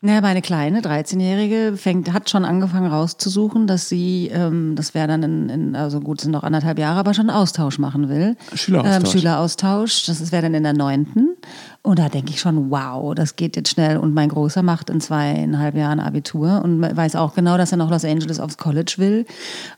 [0.00, 5.22] Naja, meine kleine 13-Jährige fängt, hat schon angefangen rauszusuchen, dass sie, ähm, das wäre dann
[5.24, 8.36] in, in, also gut, sind noch anderthalb Jahre, aber schon einen Austausch machen will.
[8.54, 8.96] Schüleraustausch.
[8.96, 11.36] Ähm, Schüleraustausch, das wäre dann in der neunten.
[11.82, 13.96] Und da denke ich schon, wow, das geht jetzt schnell.
[13.98, 17.90] Und mein Großer macht in zweieinhalb Jahren Abitur und weiß auch genau, dass er nach
[17.90, 19.26] Los Angeles aufs College will.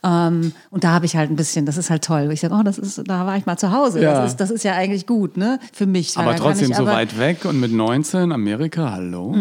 [0.02, 2.30] Ähm, und da habe ich halt ein bisschen, das ist halt toll.
[2.32, 4.02] Ich sage, oh, das ist, da war ich mal zu Hause.
[4.02, 4.14] Ja.
[4.22, 5.58] Das, ist, das ist ja eigentlich gut, ne?
[5.72, 6.16] Für mich.
[6.16, 9.32] Aber trotzdem ich so aber- weit weg und mit 19 Amerika, hallo.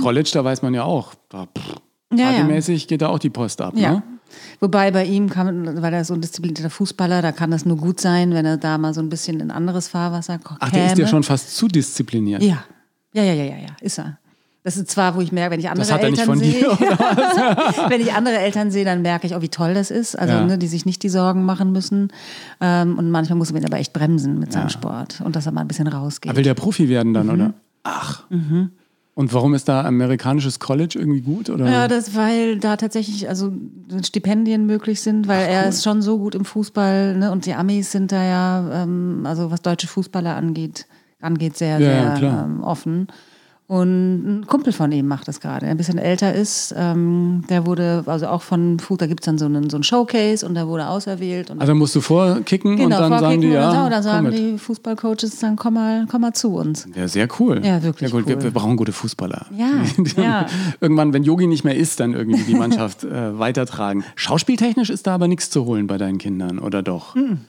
[0.00, 1.74] College, da weiß man ja auch, da pff,
[2.10, 2.18] Mhm.
[2.18, 2.76] Ja, ja.
[2.86, 3.74] geht da auch die Post ab.
[3.76, 3.92] Ja.
[3.94, 4.02] Ne?
[4.60, 8.00] Wobei bei ihm kann, weil er so ein disziplinierter Fußballer, da kann das nur gut
[8.00, 10.98] sein, wenn er da mal so ein bisschen in anderes Fahrwasser k- Ach, der ist
[10.98, 12.42] ja schon fast zu diszipliniert.
[12.42, 12.64] Ja.
[13.12, 14.18] Ja, ja, ja, ja, ja, ist er.
[14.64, 16.62] Das ist zwar, wo ich merke, wenn ich andere er Eltern sehe,
[17.88, 20.16] wenn ich andere Eltern sehe, dann merke ich, oh, wie toll das ist.
[20.18, 20.44] Also, Ja.
[20.46, 22.08] ne, die sich nicht die Sorgen machen müssen.
[22.60, 25.52] Ähm, und manchmal muss man ihn aber echt bremsen mit seinem Sport und dass er
[25.52, 26.30] mal ein bisschen rausgeht.
[26.30, 27.14] Aber will der Profi werden Mhm.
[27.14, 27.54] dann, oder?
[27.82, 28.24] Ach.
[29.14, 31.48] Und warum ist da amerikanisches College irgendwie gut?
[31.48, 31.70] Oder?
[31.70, 33.52] Ja, das, weil da tatsächlich also
[34.02, 37.30] Stipendien möglich sind, weil er ist schon so gut im Fußball ne?
[37.30, 40.86] und die Amis sind da ja, ähm, also was deutsche Fußballer angeht,
[41.20, 42.44] angeht sehr, Ja, ja, sehr klar.
[42.44, 43.06] ähm, offen.
[43.74, 46.72] Und ein Kumpel von ihm macht das gerade, der ein bisschen älter ist.
[46.78, 49.82] Ähm, der wurde, also auch von Food, da gibt es dann so einen, so einen
[49.82, 51.50] Showcase und der wurde auserwählt.
[51.50, 53.96] Und Also musst du vorkicken und genau, dann sagen vorkicken die, und ja, dann, oder
[53.96, 56.86] komm sagen die Fußballcoaches, dann komm mal, komm mal zu uns.
[56.94, 57.62] Ja, sehr cool.
[57.64, 58.28] Ja, wirklich gut.
[58.28, 58.44] Wir, cool.
[58.44, 59.46] wir brauchen gute Fußballer.
[59.56, 59.82] Ja,
[60.14, 60.46] dann ja.
[60.80, 64.04] Irgendwann, wenn Yogi nicht mehr ist, dann irgendwie die Mannschaft äh, weitertragen.
[64.14, 67.16] Schauspieltechnisch ist da aber nichts zu holen bei deinen Kindern, oder doch?
[67.16, 67.40] Hm.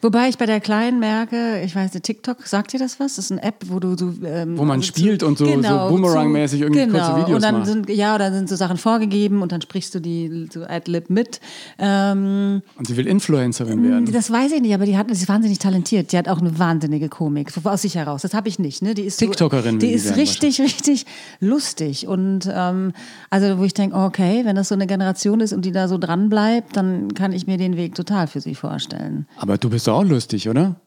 [0.00, 3.16] Wobei ich bei der Kleinen merke, ich weiß nicht, TikTok, sagt dir das was?
[3.16, 4.12] Das ist eine App, wo du so...
[4.24, 6.98] Ähm, Wo man zu- spielt und so- so genau, Boomerang-mäßig zu- irgendwie genau.
[6.98, 7.66] kurze Videos und dann macht.
[7.66, 11.40] Sind, ja, oder sind so Sachen vorgegeben und dann sprichst du die so Adlib mit.
[11.78, 14.12] Ähm, Und sie will Influencerin werden.
[14.12, 16.12] das weiß ich nicht, aber die, hat, die ist wahnsinnig talentiert.
[16.12, 18.22] Die hat auch eine wahnsinnige Komik, aus sich heraus.
[18.22, 18.82] Das habe ich nicht.
[18.82, 18.94] Ne?
[18.94, 21.06] Die ist so- TikTokerin will Die ist richtig, richtig
[21.40, 22.06] lustig.
[22.06, 22.92] Und ähm,
[23.30, 25.98] also wo ich denke, okay, wenn das so eine Generation ist und die da so
[25.98, 29.26] dran bleibt, dann kann ich mir den Weg total für sie vorstellen.
[29.36, 30.80] Aber du bist doch auch lustig, oder?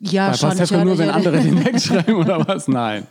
[0.00, 0.50] Ja, Bei schon.
[0.52, 2.68] Ich Pastewka höre- nur, wenn andere den wegschreiben oder was?
[2.68, 3.06] Nein.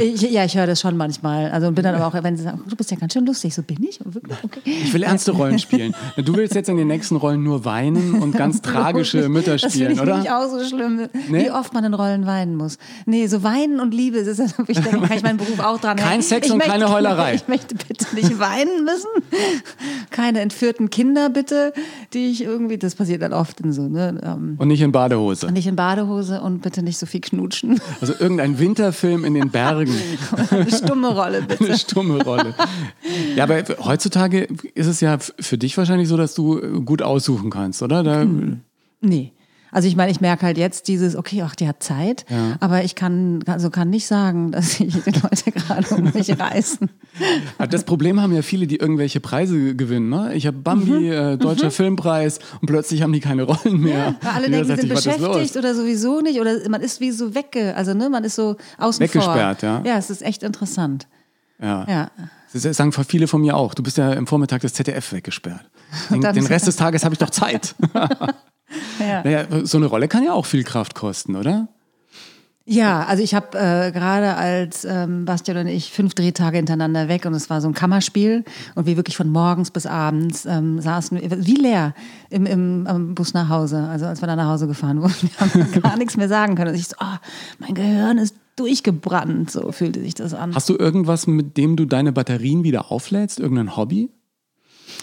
[0.00, 1.50] Ich, ja, ich höre das schon manchmal.
[1.50, 3.54] Also und bin dann aber auch, wenn sie sagen, du bist ja ganz schön lustig,
[3.54, 3.98] so bin ich.
[4.44, 4.60] Okay.
[4.64, 5.94] Ich will ernste Rollen spielen.
[6.16, 9.88] Du willst jetzt in den nächsten Rollen nur weinen und ganz tragische Mütter das spielen,
[9.88, 10.12] finde ich oder?
[10.14, 11.46] nämlich auch so schlimm, Nee?
[11.46, 12.78] wie oft man in Rollen weinen muss.
[13.06, 15.96] Nee, so weinen und Liebe, das ist, ich denke, kann ich meinen Beruf auch dran
[15.96, 16.22] Kein.
[16.22, 17.34] Sex ich und möchte, keine Heulerei.
[17.34, 19.08] Ich möchte bitte nicht weinen müssen.
[20.10, 21.72] Keine entführten Kinder bitte,
[22.12, 24.18] die ich irgendwie, das passiert dann oft in so, ne?
[24.24, 25.50] ähm, Und nicht in Badehose.
[25.50, 27.80] nicht in Badehose und bitte nicht so viel knutschen.
[28.00, 29.94] Also irgendein Winterfilm in den Bergen.
[30.50, 31.64] Eine stumme Rolle, bitte.
[31.64, 32.54] Eine stumme Rolle.
[33.34, 37.82] Ja, aber heutzutage ist es ja für dich wahrscheinlich so, dass du gut aussuchen kannst,
[37.82, 38.02] oder?
[38.02, 38.26] Da,
[39.00, 39.32] Nee.
[39.72, 42.56] Also ich meine, ich merke halt jetzt dieses, okay, ach, die hat Zeit, Ja.
[42.60, 46.88] aber ich kann, also kann nicht sagen, dass die Leute gerade um mich reißen.
[47.70, 50.08] Das Problem haben ja viele, die irgendwelche Preise gewinnen.
[50.08, 50.34] Ne?
[50.34, 54.14] Ich habe Bambi, äh, deutscher Filmpreis und plötzlich haben die keine Rollen mehr.
[54.22, 57.74] Weil alle denken, sie sind beschäftigt oder sowieso nicht oder man ist wie so wegge,
[57.76, 59.68] also ne, man ist so außen Weggesperrt, vor.
[59.68, 59.82] ja.
[59.84, 61.06] Ja, es ist echt interessant.
[61.60, 61.86] Ja.
[61.88, 62.10] Ja.
[62.52, 63.74] Das sagen viele von mir auch.
[63.74, 65.64] Du bist ja im Vormittag das ZDF weggesperrt.
[66.10, 67.74] Den, den Rest des Tages habe ich doch Zeit.
[68.98, 69.22] Ja.
[69.22, 71.68] naja, so eine Rolle kann ja auch viel Kraft kosten, oder?
[72.68, 77.24] Ja, also ich habe äh, gerade als ähm, Bastian und ich fünf Drehtage hintereinander weg
[77.24, 78.44] und es war so ein Kammerspiel
[78.74, 81.94] und wir wirklich von morgens bis abends ähm, saßen, wie leer
[82.28, 85.30] im, im am Bus nach Hause, also als wir dann nach Hause gefahren wurden.
[85.30, 86.70] Wir haben gar nichts mehr sagen können.
[86.70, 87.16] Und ich so, oh,
[87.60, 90.52] mein Gehirn ist durchgebrannt, so fühlte sich das an.
[90.52, 93.38] Hast du irgendwas, mit dem du deine Batterien wieder auflädst?
[93.38, 94.10] Irgendein Hobby?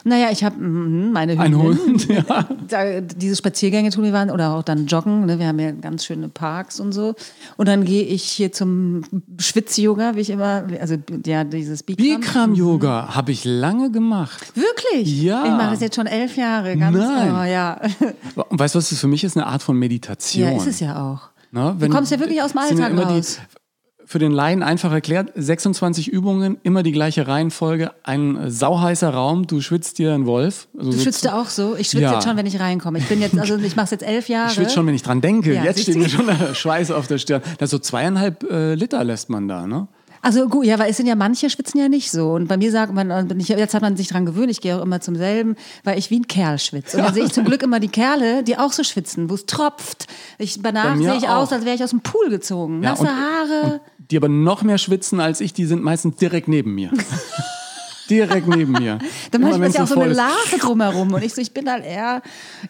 [0.05, 1.79] Naja, ich habe meine Ein Hündin.
[1.79, 2.07] Hund?
[2.13, 2.47] Ja.
[2.67, 5.25] da, diese Spaziergänge tun wir waren oder auch dann joggen.
[5.25, 5.39] Ne?
[5.39, 7.15] Wir haben ja ganz schöne Parks und so.
[7.57, 9.03] Und dann gehe ich hier zum
[9.39, 10.95] Schwitz-Yoga, wie ich immer, also
[11.25, 12.19] ja, dieses Bikram.
[12.19, 14.53] Bikram-Yoga habe ich lange gemacht.
[14.55, 15.21] Wirklich?
[15.21, 15.45] Ja.
[15.45, 16.77] Ich mache das jetzt schon elf Jahre.
[16.77, 17.35] Ganz, Nein.
[17.35, 17.79] Oh, ja.
[18.49, 19.37] Und weißt du, was das für mich ist?
[19.37, 20.51] Eine Art von Meditation.
[20.51, 21.29] ja, ist es ja auch.
[21.51, 21.75] Ne?
[21.79, 23.39] Du kommst ja wirklich aus dem Alltag raus.
[23.39, 23.62] Die,
[24.05, 29.47] für den Laien einfach erklärt, 26 Übungen, immer die gleiche Reihenfolge, ein äh, sauheißer Raum,
[29.47, 30.67] du schwitzt dir einen Wolf.
[30.77, 31.75] Also Du so schwitzt auch so?
[31.75, 32.13] Ich schwitze Ja.
[32.15, 32.99] jetzt schon, wenn ich reinkomme.
[32.99, 34.47] Ich bin jetzt, also ich mache es jetzt elf Jahre.
[34.49, 35.53] Ich schwitze schon, wenn ich dran denke.
[35.53, 37.41] Ja, Jetzt steht mir schon der Schweiß auf der Stirn.
[37.57, 39.87] Das so zweieinhalb äh, Liter lässt man da, ne?
[40.25, 42.31] Also gut, ja, weil es sind ja manche schwitzen ja nicht so.
[42.31, 44.81] Und bei mir sagt man, äh, jetzt hat man sich dran gewöhnt, ich gehe auch
[44.81, 46.95] immer zum selben, weil ich wie ein Kerl schwitze.
[46.97, 49.45] Und dann sehe ich zum Glück immer die Kerle, die auch so schwitzen, wo es
[49.47, 50.07] tropft.
[50.37, 51.41] Ich, danach sehe ich auch.
[51.41, 52.81] aus, als wäre ich aus dem Pool gezogen.
[52.83, 53.81] Ja, Nasse und- Haare.
[54.13, 56.91] Die aber noch mehr schwitzen als ich, die sind meistens direkt neben mir.
[58.13, 58.99] direkt neben mir.
[59.31, 60.17] Dann ich wenn's ja auch so eine ist.
[60.17, 61.13] Larve drumherum.
[61.13, 62.21] Und ich so, ich bin halt eher,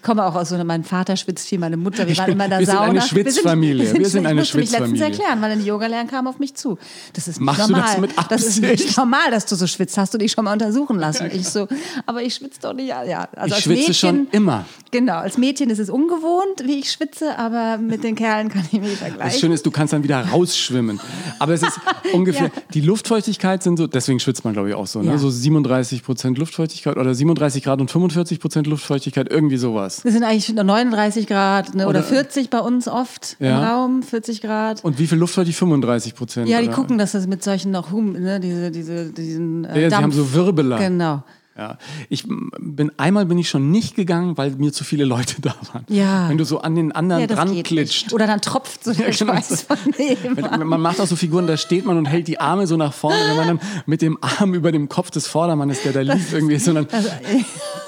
[0.01, 2.49] komme auch aus so einer, mein Vater schwitzt viel, meine Mutter, wir waren immer in
[2.51, 3.93] der Wir sind eine Schwitzfamilie.
[3.97, 5.05] Wir sind eine ich musste mich letztens Schwitzfamilie.
[5.05, 6.77] erklären, weil eine Yoga-Lehrerin kam auf mich zu.
[7.13, 7.87] Das ist nicht Machst du normal.
[7.91, 8.85] das mit Das ist Absicht?
[8.85, 9.97] nicht normal, dass du so schwitzt.
[9.97, 11.29] Hast du dich schon mal untersuchen lassen?
[11.33, 11.67] Ich so,
[12.05, 12.87] aber ich schwitze doch nicht.
[12.87, 14.65] Ja, also Ich schwitze Mädchen, schon immer.
[14.91, 18.79] Genau, als Mädchen ist es ungewohnt, wie ich schwitze, aber mit den Kerlen kann ich
[18.79, 19.39] mich Das vergleichen.
[19.39, 20.99] Schöne ist, du kannst dann wieder rausschwimmen.
[21.39, 21.79] Aber es ist
[22.13, 22.61] ungefähr, Ja.
[22.73, 25.11] die Luftfeuchtigkeit sind so, deswegen schwitzt man glaube ich auch so, ne?
[25.11, 25.17] Ja.
[25.17, 30.01] so 37 Prozent Luftfeuchtigkeit oder 37 Grad und 45 Prozent Luftfeuchtigkeit, irgendwie sowas.
[30.03, 33.73] Das sind eigentlich 39 Grad ne, oder, Oder- 40 bei uns oft im Ja.
[33.75, 34.84] Raum, 40 Grad.
[34.84, 35.59] Und wie viel Luftfeuchtigkeit?
[35.59, 36.47] 35 Prozent.
[36.49, 36.75] Ja, die oder?
[36.75, 40.01] gucken, dass das mit solchen noch Hum, ne, diese, diese, diesen äh, Ja, sie haben
[40.03, 40.15] Dampf.
[40.15, 40.77] so Wirbeler.
[40.79, 41.23] Genau.
[41.56, 41.78] Ja,
[42.10, 42.26] ich
[42.60, 45.86] bin einmal bin ich schon nicht gegangen, weil mir zu viele Leute da waren.
[45.88, 46.28] Ja.
[46.28, 48.12] Wenn du so an den anderen Ja, dran klitscht.
[48.12, 49.34] Oder dann tropft so der genau.
[49.34, 49.78] Schweiß von.
[49.97, 52.91] Wenn- Man macht auch so Figuren, da steht man und hält die Arme so nach
[52.93, 56.34] vorne, wenn man dann mit dem Arm über dem Kopf des Vordermannes, der da liegt,
[56.34, 57.06] irgendwie so dann drauf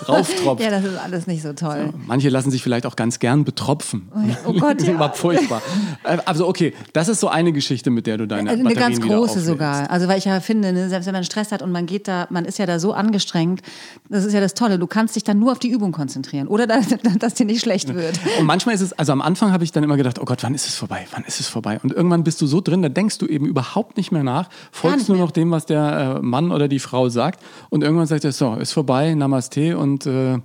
[0.06, 0.34] tropft.
[0.66, 1.90] Ja, das ist alles nicht so toll.
[2.08, 4.10] Manche lassen sich vielleicht auch ganz gern betropfen.
[4.46, 4.94] Oh Gott, Das ist ja.
[4.96, 5.62] immer furchtbar.
[6.04, 9.02] Äh, Also okay, das ist so eine Geschichte, mit der du deine Eine Batterien ganz
[9.02, 9.90] große sogar.
[9.90, 12.28] Also weil ich ja finde, ne, selbst wenn man Stress hat und man geht da,
[12.30, 13.62] man ist ja da so angestrengt,
[14.10, 16.68] das ist ja das Tolle, du kannst dich dann nur auf die Übung konzentrieren oder
[16.68, 16.88] dass,
[17.20, 18.20] dass dir nicht schlecht wird.
[18.40, 20.54] Und manchmal ist es, also am Anfang habe ich dann immer gedacht, oh Gott, wann
[20.54, 21.06] ist es vorbei?
[21.12, 21.80] Wann ist es vorbei?
[21.84, 25.08] Und irgendwann bist du so drin, da denkst du eben überhaupt nicht mehr nach, folgst
[25.08, 25.26] nur mehr.
[25.26, 27.42] noch dem, was der äh, Mann oder die Frau sagt.
[27.70, 30.40] Und irgendwann sagt er, so, ist vorbei, Namaste und äh,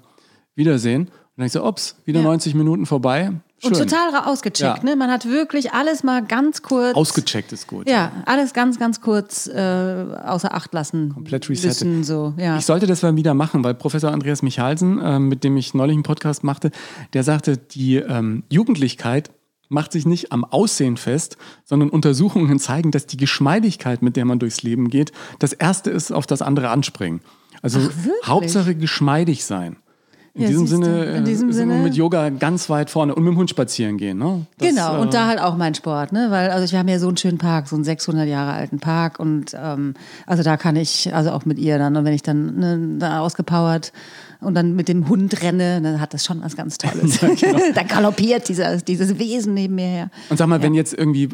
[0.54, 1.02] Wiedersehen.
[1.02, 2.26] Und dann denkst du, ups, wieder Ja.
[2.26, 3.32] 90 Minuten vorbei.
[3.62, 3.72] Schön.
[3.74, 4.82] Und total ausgecheckt, Ja.
[4.84, 4.96] ne?
[4.96, 6.94] Man hat wirklich alles mal ganz kurz.
[6.96, 7.88] Ausgecheckt ist gut.
[7.88, 11.12] Ja, alles ganz, ganz kurz äh, außer Acht lassen.
[11.12, 11.78] Komplett resettet.
[11.80, 12.56] Bisschen so, ja.
[12.56, 15.94] Ich sollte das mal wieder machen, weil Professor Andreas Michalsen, ähm, mit dem ich neulich
[15.94, 16.70] einen Podcast machte,
[17.12, 19.30] der sagte, die ähm, Jugendlichkeit
[19.68, 24.38] macht sich nicht am Aussehen fest, sondern Untersuchungen zeigen, dass die Geschmeidigkeit, mit der man
[24.38, 27.20] durchs Leben geht, das erste ist, auf das andere anspringen.
[27.62, 28.26] Also wirklich?
[28.26, 29.76] Hauptsache geschmeidig sein.
[30.32, 33.24] In Ja, diesem Sinne in äh, diesem wir Sinne- mit Yoga ganz weit vorne und
[33.24, 34.16] mit dem Hund spazieren gehen.
[34.18, 34.46] Ne?
[34.58, 36.28] Das, Genau, äh, und da halt auch mein Sport, ne?
[36.30, 39.18] Weil also wir haben ja so einen schönen Park, so einen 600 Jahre alten Park
[39.18, 39.94] und ähm,
[40.26, 43.18] also da kann ich, also auch mit ihr dann und wenn ich dann ne, da
[43.20, 43.92] ausgepowert
[44.40, 47.20] und dann mit dem Hund renne, dann hat das schon was ganz Tolles.
[47.40, 47.58] genau.
[47.74, 50.10] da galoppiert dieser, dieses Wesen neben mir her.
[50.28, 51.28] Und sag mal, wenn jetzt irgendwie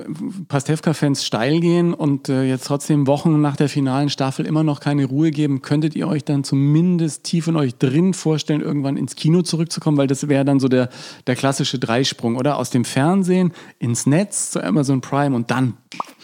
[0.48, 5.04] Pastewka-Fans steil gehen und äh, jetzt trotzdem Wochen nach der finalen Staffel immer noch keine
[5.04, 9.42] Ruhe geben, könntet ihr euch dann zumindest tief in euch drin vorstellen, irgendwann ins Kino
[9.42, 9.98] zurückzukommen?
[9.98, 10.88] Weil das wäre dann so der,
[11.26, 12.56] der klassische Dreisprung, oder?
[12.56, 15.74] Aus dem Fernsehen ins Netz zu Amazon Prime und dann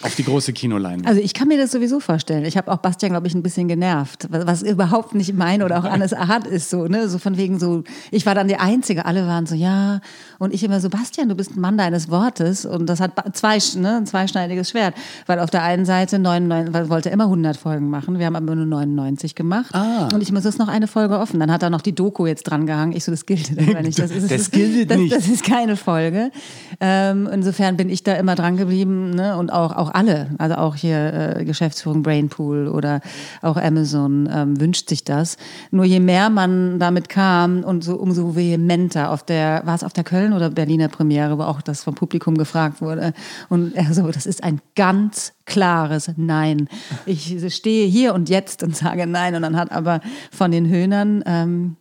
[0.02, 1.06] auf die große Kinoleinwand.
[1.06, 2.44] Also ich kann mir das sowieso vorstellen.
[2.44, 5.78] Ich habe auch Bastian, glaube ich, ein bisschen genervt, was was überhaupt nicht meine oder
[5.78, 9.04] auch Annes Art ist so, ne, so von wegen so, ich war dann die Einzige,
[9.04, 10.00] alle waren so, ja,
[10.42, 12.66] und ich immer so, Bastian, du bist ein Mann deines Wortes.
[12.66, 14.92] Und das hat zwei, ne, ein zweischneidiges Schwert,
[15.26, 18.56] weil auf der einen Seite 99, weil wollte immer 100 Folgen machen, wir haben aber
[18.56, 19.72] nur 99 gemacht.
[19.72, 20.08] Ah.
[20.12, 22.26] und ich muss, es ist noch eine Folge offen, dann hat er noch die Doku
[22.26, 25.14] jetzt dran gehangen, ich so, das gilt aber nicht, das ist, Das gilt das, nicht.
[25.14, 26.32] Das ist keine Folge,
[26.80, 30.74] ähm, insofern bin ich da immer dran geblieben ne, und auch, auch alle, also auch
[30.74, 33.00] hier äh, Geschäftsführung Brainpool oder
[33.42, 35.36] auch Amazon ähm, wünscht sich das.
[35.70, 39.92] Nur je mehr man damit kam und so umso vehementer auf der, war es auf
[39.92, 43.12] der Köln oder Berliner Premiere, wo auch das vom Publikum gefragt wurde.
[43.48, 46.68] Und er so, das ist ein ganz klares Nein.
[47.06, 49.34] Ich stehe hier und jetzt und sage Nein.
[49.34, 51.76] Und dann hat aber von den Höhnern, ähm,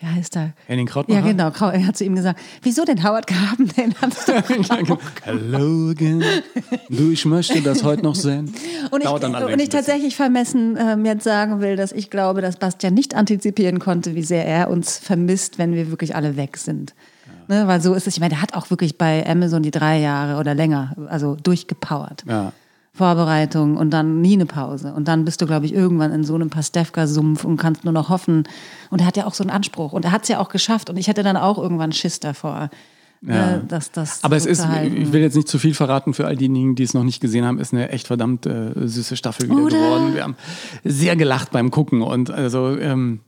[0.00, 0.52] ja, heißt er?
[0.66, 1.20] Henning Krautmacher?
[1.20, 1.50] Ja, genau.
[1.70, 3.68] Er hat zu ihm gesagt, wieso den Howard Graben?
[3.76, 4.32] Den hast du
[5.24, 6.22] Hello again.
[6.88, 8.54] Du, ich möchte das heute noch sehen.
[8.92, 12.58] Und ich, dann und ich tatsächlich vermessen ähm, jetzt sagen will, dass ich glaube, dass
[12.58, 16.94] Bastian nicht antizipieren konnte, wie sehr er uns vermisst, wenn wir wirklich alle weg sind.
[17.48, 18.14] Ne, weil so ist es.
[18.14, 22.24] Ich meine, der hat auch wirklich bei Amazon die drei Jahre oder länger, also durchgepowert.
[22.28, 22.52] Ja.
[22.92, 24.92] Vorbereitung und dann nie eine Pause.
[24.92, 28.08] Und dann bist du, glaube ich, irgendwann in so einem Pastewka-Sumpf und kannst nur noch
[28.08, 28.42] hoffen.
[28.90, 29.92] Und er hat ja auch so einen Anspruch.
[29.92, 30.90] Und er hat es ja auch geschafft.
[30.90, 32.70] Und ich hätte dann auch irgendwann Schiss davor,
[33.22, 33.56] Ja.
[33.56, 36.36] äh, dass das Aber es ist, ich will jetzt nicht zu viel verraten für all
[36.36, 39.62] diejenigen, die es noch nicht gesehen haben, ist eine echt verdammt äh, süße Staffel wieder
[39.62, 39.76] Oder?
[39.76, 40.14] geworden.
[40.14, 40.36] Wir haben
[40.84, 43.20] sehr gelacht beim Gucken und also ähm,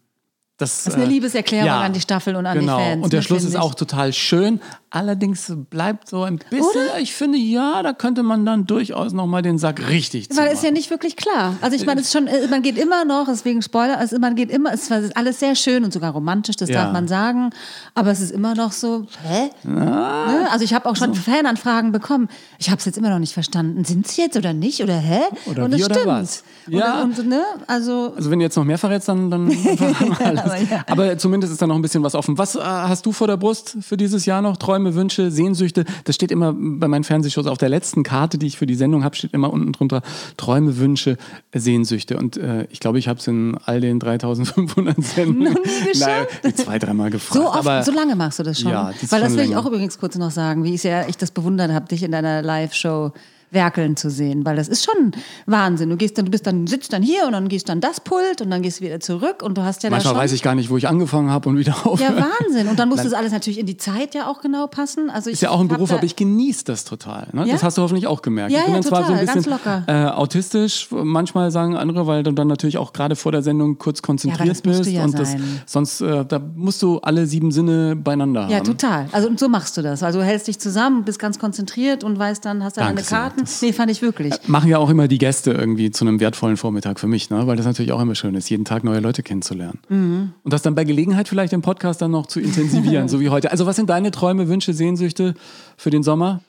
[0.61, 2.79] das, Das ist eine äh, Liebeserklärung an die Staffel und an die genau.
[2.79, 4.61] Fans, Und der ne, Schluss finde ist auch total schön.
[4.93, 9.57] Allerdings bleibt so ein bisschen, ich finde, ja, da könnte man dann durchaus nochmal den
[9.57, 11.55] Sack richtig Weil es ist ja nicht wirklich klar.
[11.61, 14.35] Also ich meine, es ist schon, äh, man geht immer noch, deswegen Spoiler, also man
[14.35, 16.85] geht immer, es ist alles sehr schön und sogar romantisch, das Ja.
[16.85, 17.51] darf man sagen,
[17.95, 19.51] aber es ist immer noch so, hä?
[19.63, 20.49] Ne?
[20.51, 22.29] Also ich habe auch schon Fananfragen bekommen.
[22.59, 23.85] Ich habe es jetzt immer noch nicht verstanden.
[23.85, 25.21] Sind sie jetzt oder nicht oder hä?
[25.47, 26.07] Oder und wie es oder stimmt.
[26.09, 26.43] was?
[26.67, 27.03] Und, Ja.
[27.03, 27.43] und, ne?
[27.69, 29.49] Also Also wenn du jetzt noch mehr verrätst, dann, dann
[30.51, 30.85] Aber ja.
[30.87, 32.39] Aber zumindest ist da noch ein bisschen was offen.
[32.39, 34.57] Was äh, hast du vor der Brust für dieses Jahr noch?
[34.57, 35.85] Träume, Wünsche, Sehnsüchte?
[36.05, 39.05] Das steht immer bei meinen Fernsehshows auf der letzten Karte, die ich für die Sendung
[39.05, 40.03] habe, steht immer unten drunter
[40.37, 41.17] Träume, Wünsche,
[41.55, 42.17] Sehnsüchte.
[42.17, 46.41] Und äh, ich glaube, ich habe es in all den 3500 Sendungen Noch nie geschafft?
[46.43, 47.41] Nein, zwei, dreimal gefragt.
[47.41, 48.71] so oft, aber so lange machst du das schon.
[48.73, 49.61] Ja, das Weil das will ich länger.
[49.61, 52.43] auch übrigens kurz noch sagen, wie ich, sehr, ich das bewundert habe, dich in deiner
[52.43, 53.13] Live-Show
[53.51, 55.13] werkeln zu sehen, weil das ist schon
[55.47, 55.91] Wahnsinn.
[55.91, 58.41] Du gehst dann, du bist dann, sitzt dann hier und dann gehst dann das Pult
[58.41, 60.71] und dann gehst du wieder zurück und du hast ja manchmal weiß ich gar nicht,
[60.71, 62.17] wo ich angefangen habe und wieder aufhöre.
[62.17, 62.69] Ja, Wahnsinn.
[62.69, 65.11] Und dann muss das alles natürlich in die Zeit ja auch genau passen.
[65.11, 67.29] Also Ist ja auch ein Beruf, aber ich genieße das total.
[67.33, 67.47] Ne?
[67.47, 67.53] Ja?
[67.55, 68.53] Das hast du hoffentlich auch gemerkt.
[68.53, 69.85] Ja, ich bin ja, dann zwar so ein total, ganz bisschen locker.
[69.87, 74.03] äh, autistisch, manchmal sagen andere, weil du dann natürlich auch gerade vor der Sendung kurz
[74.03, 75.37] konzentriert du bist ja und das,
[75.67, 78.65] sonst äh, da musst du alle sieben Sinne beieinander Ja, haben.
[78.65, 79.09] total.
[79.13, 80.03] Also und so machst du das.
[80.03, 83.07] Also du hältst dich zusammen, bist ganz konzentriert und weißt dann, hast dann deine.
[83.07, 83.40] Karten.
[83.41, 84.35] Das- Nee, fand ich wirklich.
[84.47, 87.47] Machen ja auch immer die Gäste irgendwie zu einem wertvollen Vormittag für mich, ne?
[87.47, 89.79] weil das natürlich auch immer schön ist, jeden Tag neue Leute kennenzulernen.
[89.89, 90.33] Mhm.
[90.43, 93.51] Und das dann bei Gelegenheit vielleicht im Podcast dann noch zu intensivieren, so wie heute.
[93.51, 95.35] Also was sind deine Träume, Wünsche, Sehnsüchte
[95.77, 96.41] für den Sommer?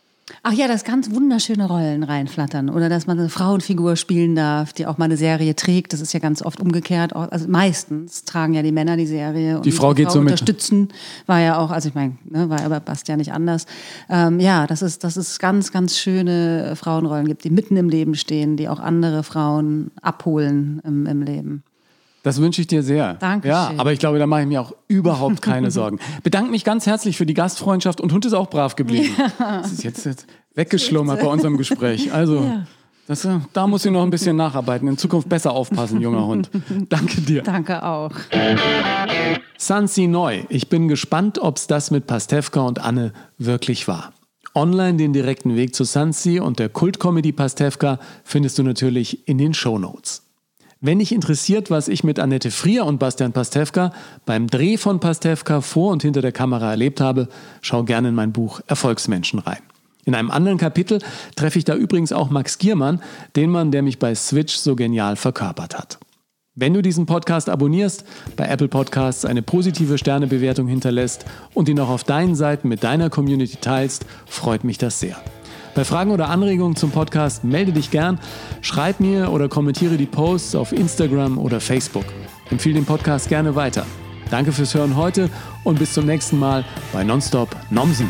[0.43, 2.69] Ach ja, dass ganz wunderschöne Rollen reinflattern.
[2.69, 5.93] Oder dass man eine Frauenfigur spielen darf, die auch mal eine Serie trägt.
[5.93, 7.15] Das ist ja ganz oft umgekehrt.
[7.15, 9.57] Also meistens tragen ja die Männer die Serie.
[9.57, 10.31] Und Die Frau geht so mit.
[10.31, 10.89] unterstützen.
[11.25, 13.65] War ja auch, also ich meine, ne, war ja bei Bastian nicht anders.
[14.09, 18.15] Ähm, ja, dass es, dass es ganz, ganz schöne Frauenrollen gibt, die mitten im Leben
[18.15, 21.63] stehen, die auch andere Frauen abholen im, im Leben.
[22.23, 23.15] Das wünsche ich dir sehr.
[23.15, 23.51] Dankeschön.
[23.51, 25.99] Ja, aber ich glaube, da mache ich mir auch überhaupt keine Sorgen.
[26.23, 29.15] Bedanke mich ganz herzlich für die Gastfreundschaft und Hund ist auch brav geblieben.
[29.39, 32.13] Das ist jetzt, jetzt weggeschlummert bei unserem Gespräch.
[32.13, 32.45] Also,
[33.07, 34.87] das, äh, da muss ich noch ein bisschen nacharbeiten.
[34.87, 36.49] In Zukunft besser aufpassen, junger Hund.
[36.89, 37.41] Danke dir.
[37.41, 38.11] Danke auch.
[39.57, 40.43] Sansi neu.
[40.49, 44.13] Ich bin gespannt, ob es das mit Pastewka und Anne wirklich war.
[44.53, 49.53] Online den direkten Weg zu Sansi und der Kultcomedy Pastewka findest du natürlich in den
[49.53, 50.23] Shownotes.
[50.83, 53.93] Wenn dich interessiert, was ich mit Annette Frier und Bastian Pastewka
[54.25, 57.27] beim Dreh von Pastewka vor und hinter der Kamera erlebt habe,
[57.61, 59.59] schau gerne in mein Buch Erfolgsmenschen rein.
[60.05, 60.97] In einem anderen Kapitel
[61.35, 62.99] treffe ich da übrigens auch Max Giermann,
[63.35, 65.99] den Mann, der mich bei Switch so genial verkörpert hat.
[66.55, 68.03] Wenn du diesen Podcast abonnierst,
[68.35, 73.11] bei Apple Podcasts eine positive Sternebewertung hinterlässt und ihn auch auf deinen Seiten mit deiner
[73.11, 75.15] Community teilst, freut mich das sehr.
[75.73, 78.19] Bei Fragen oder Anregungen zum Podcast melde dich gern,
[78.61, 82.05] schreib mir oder kommentiere die Posts auf Instagram oder Facebook.
[82.49, 83.85] Empfehle den Podcast gerne weiter.
[84.29, 85.29] Danke fürs Hören heute
[85.63, 88.09] und bis zum nächsten Mal bei Nonstop Nomsen.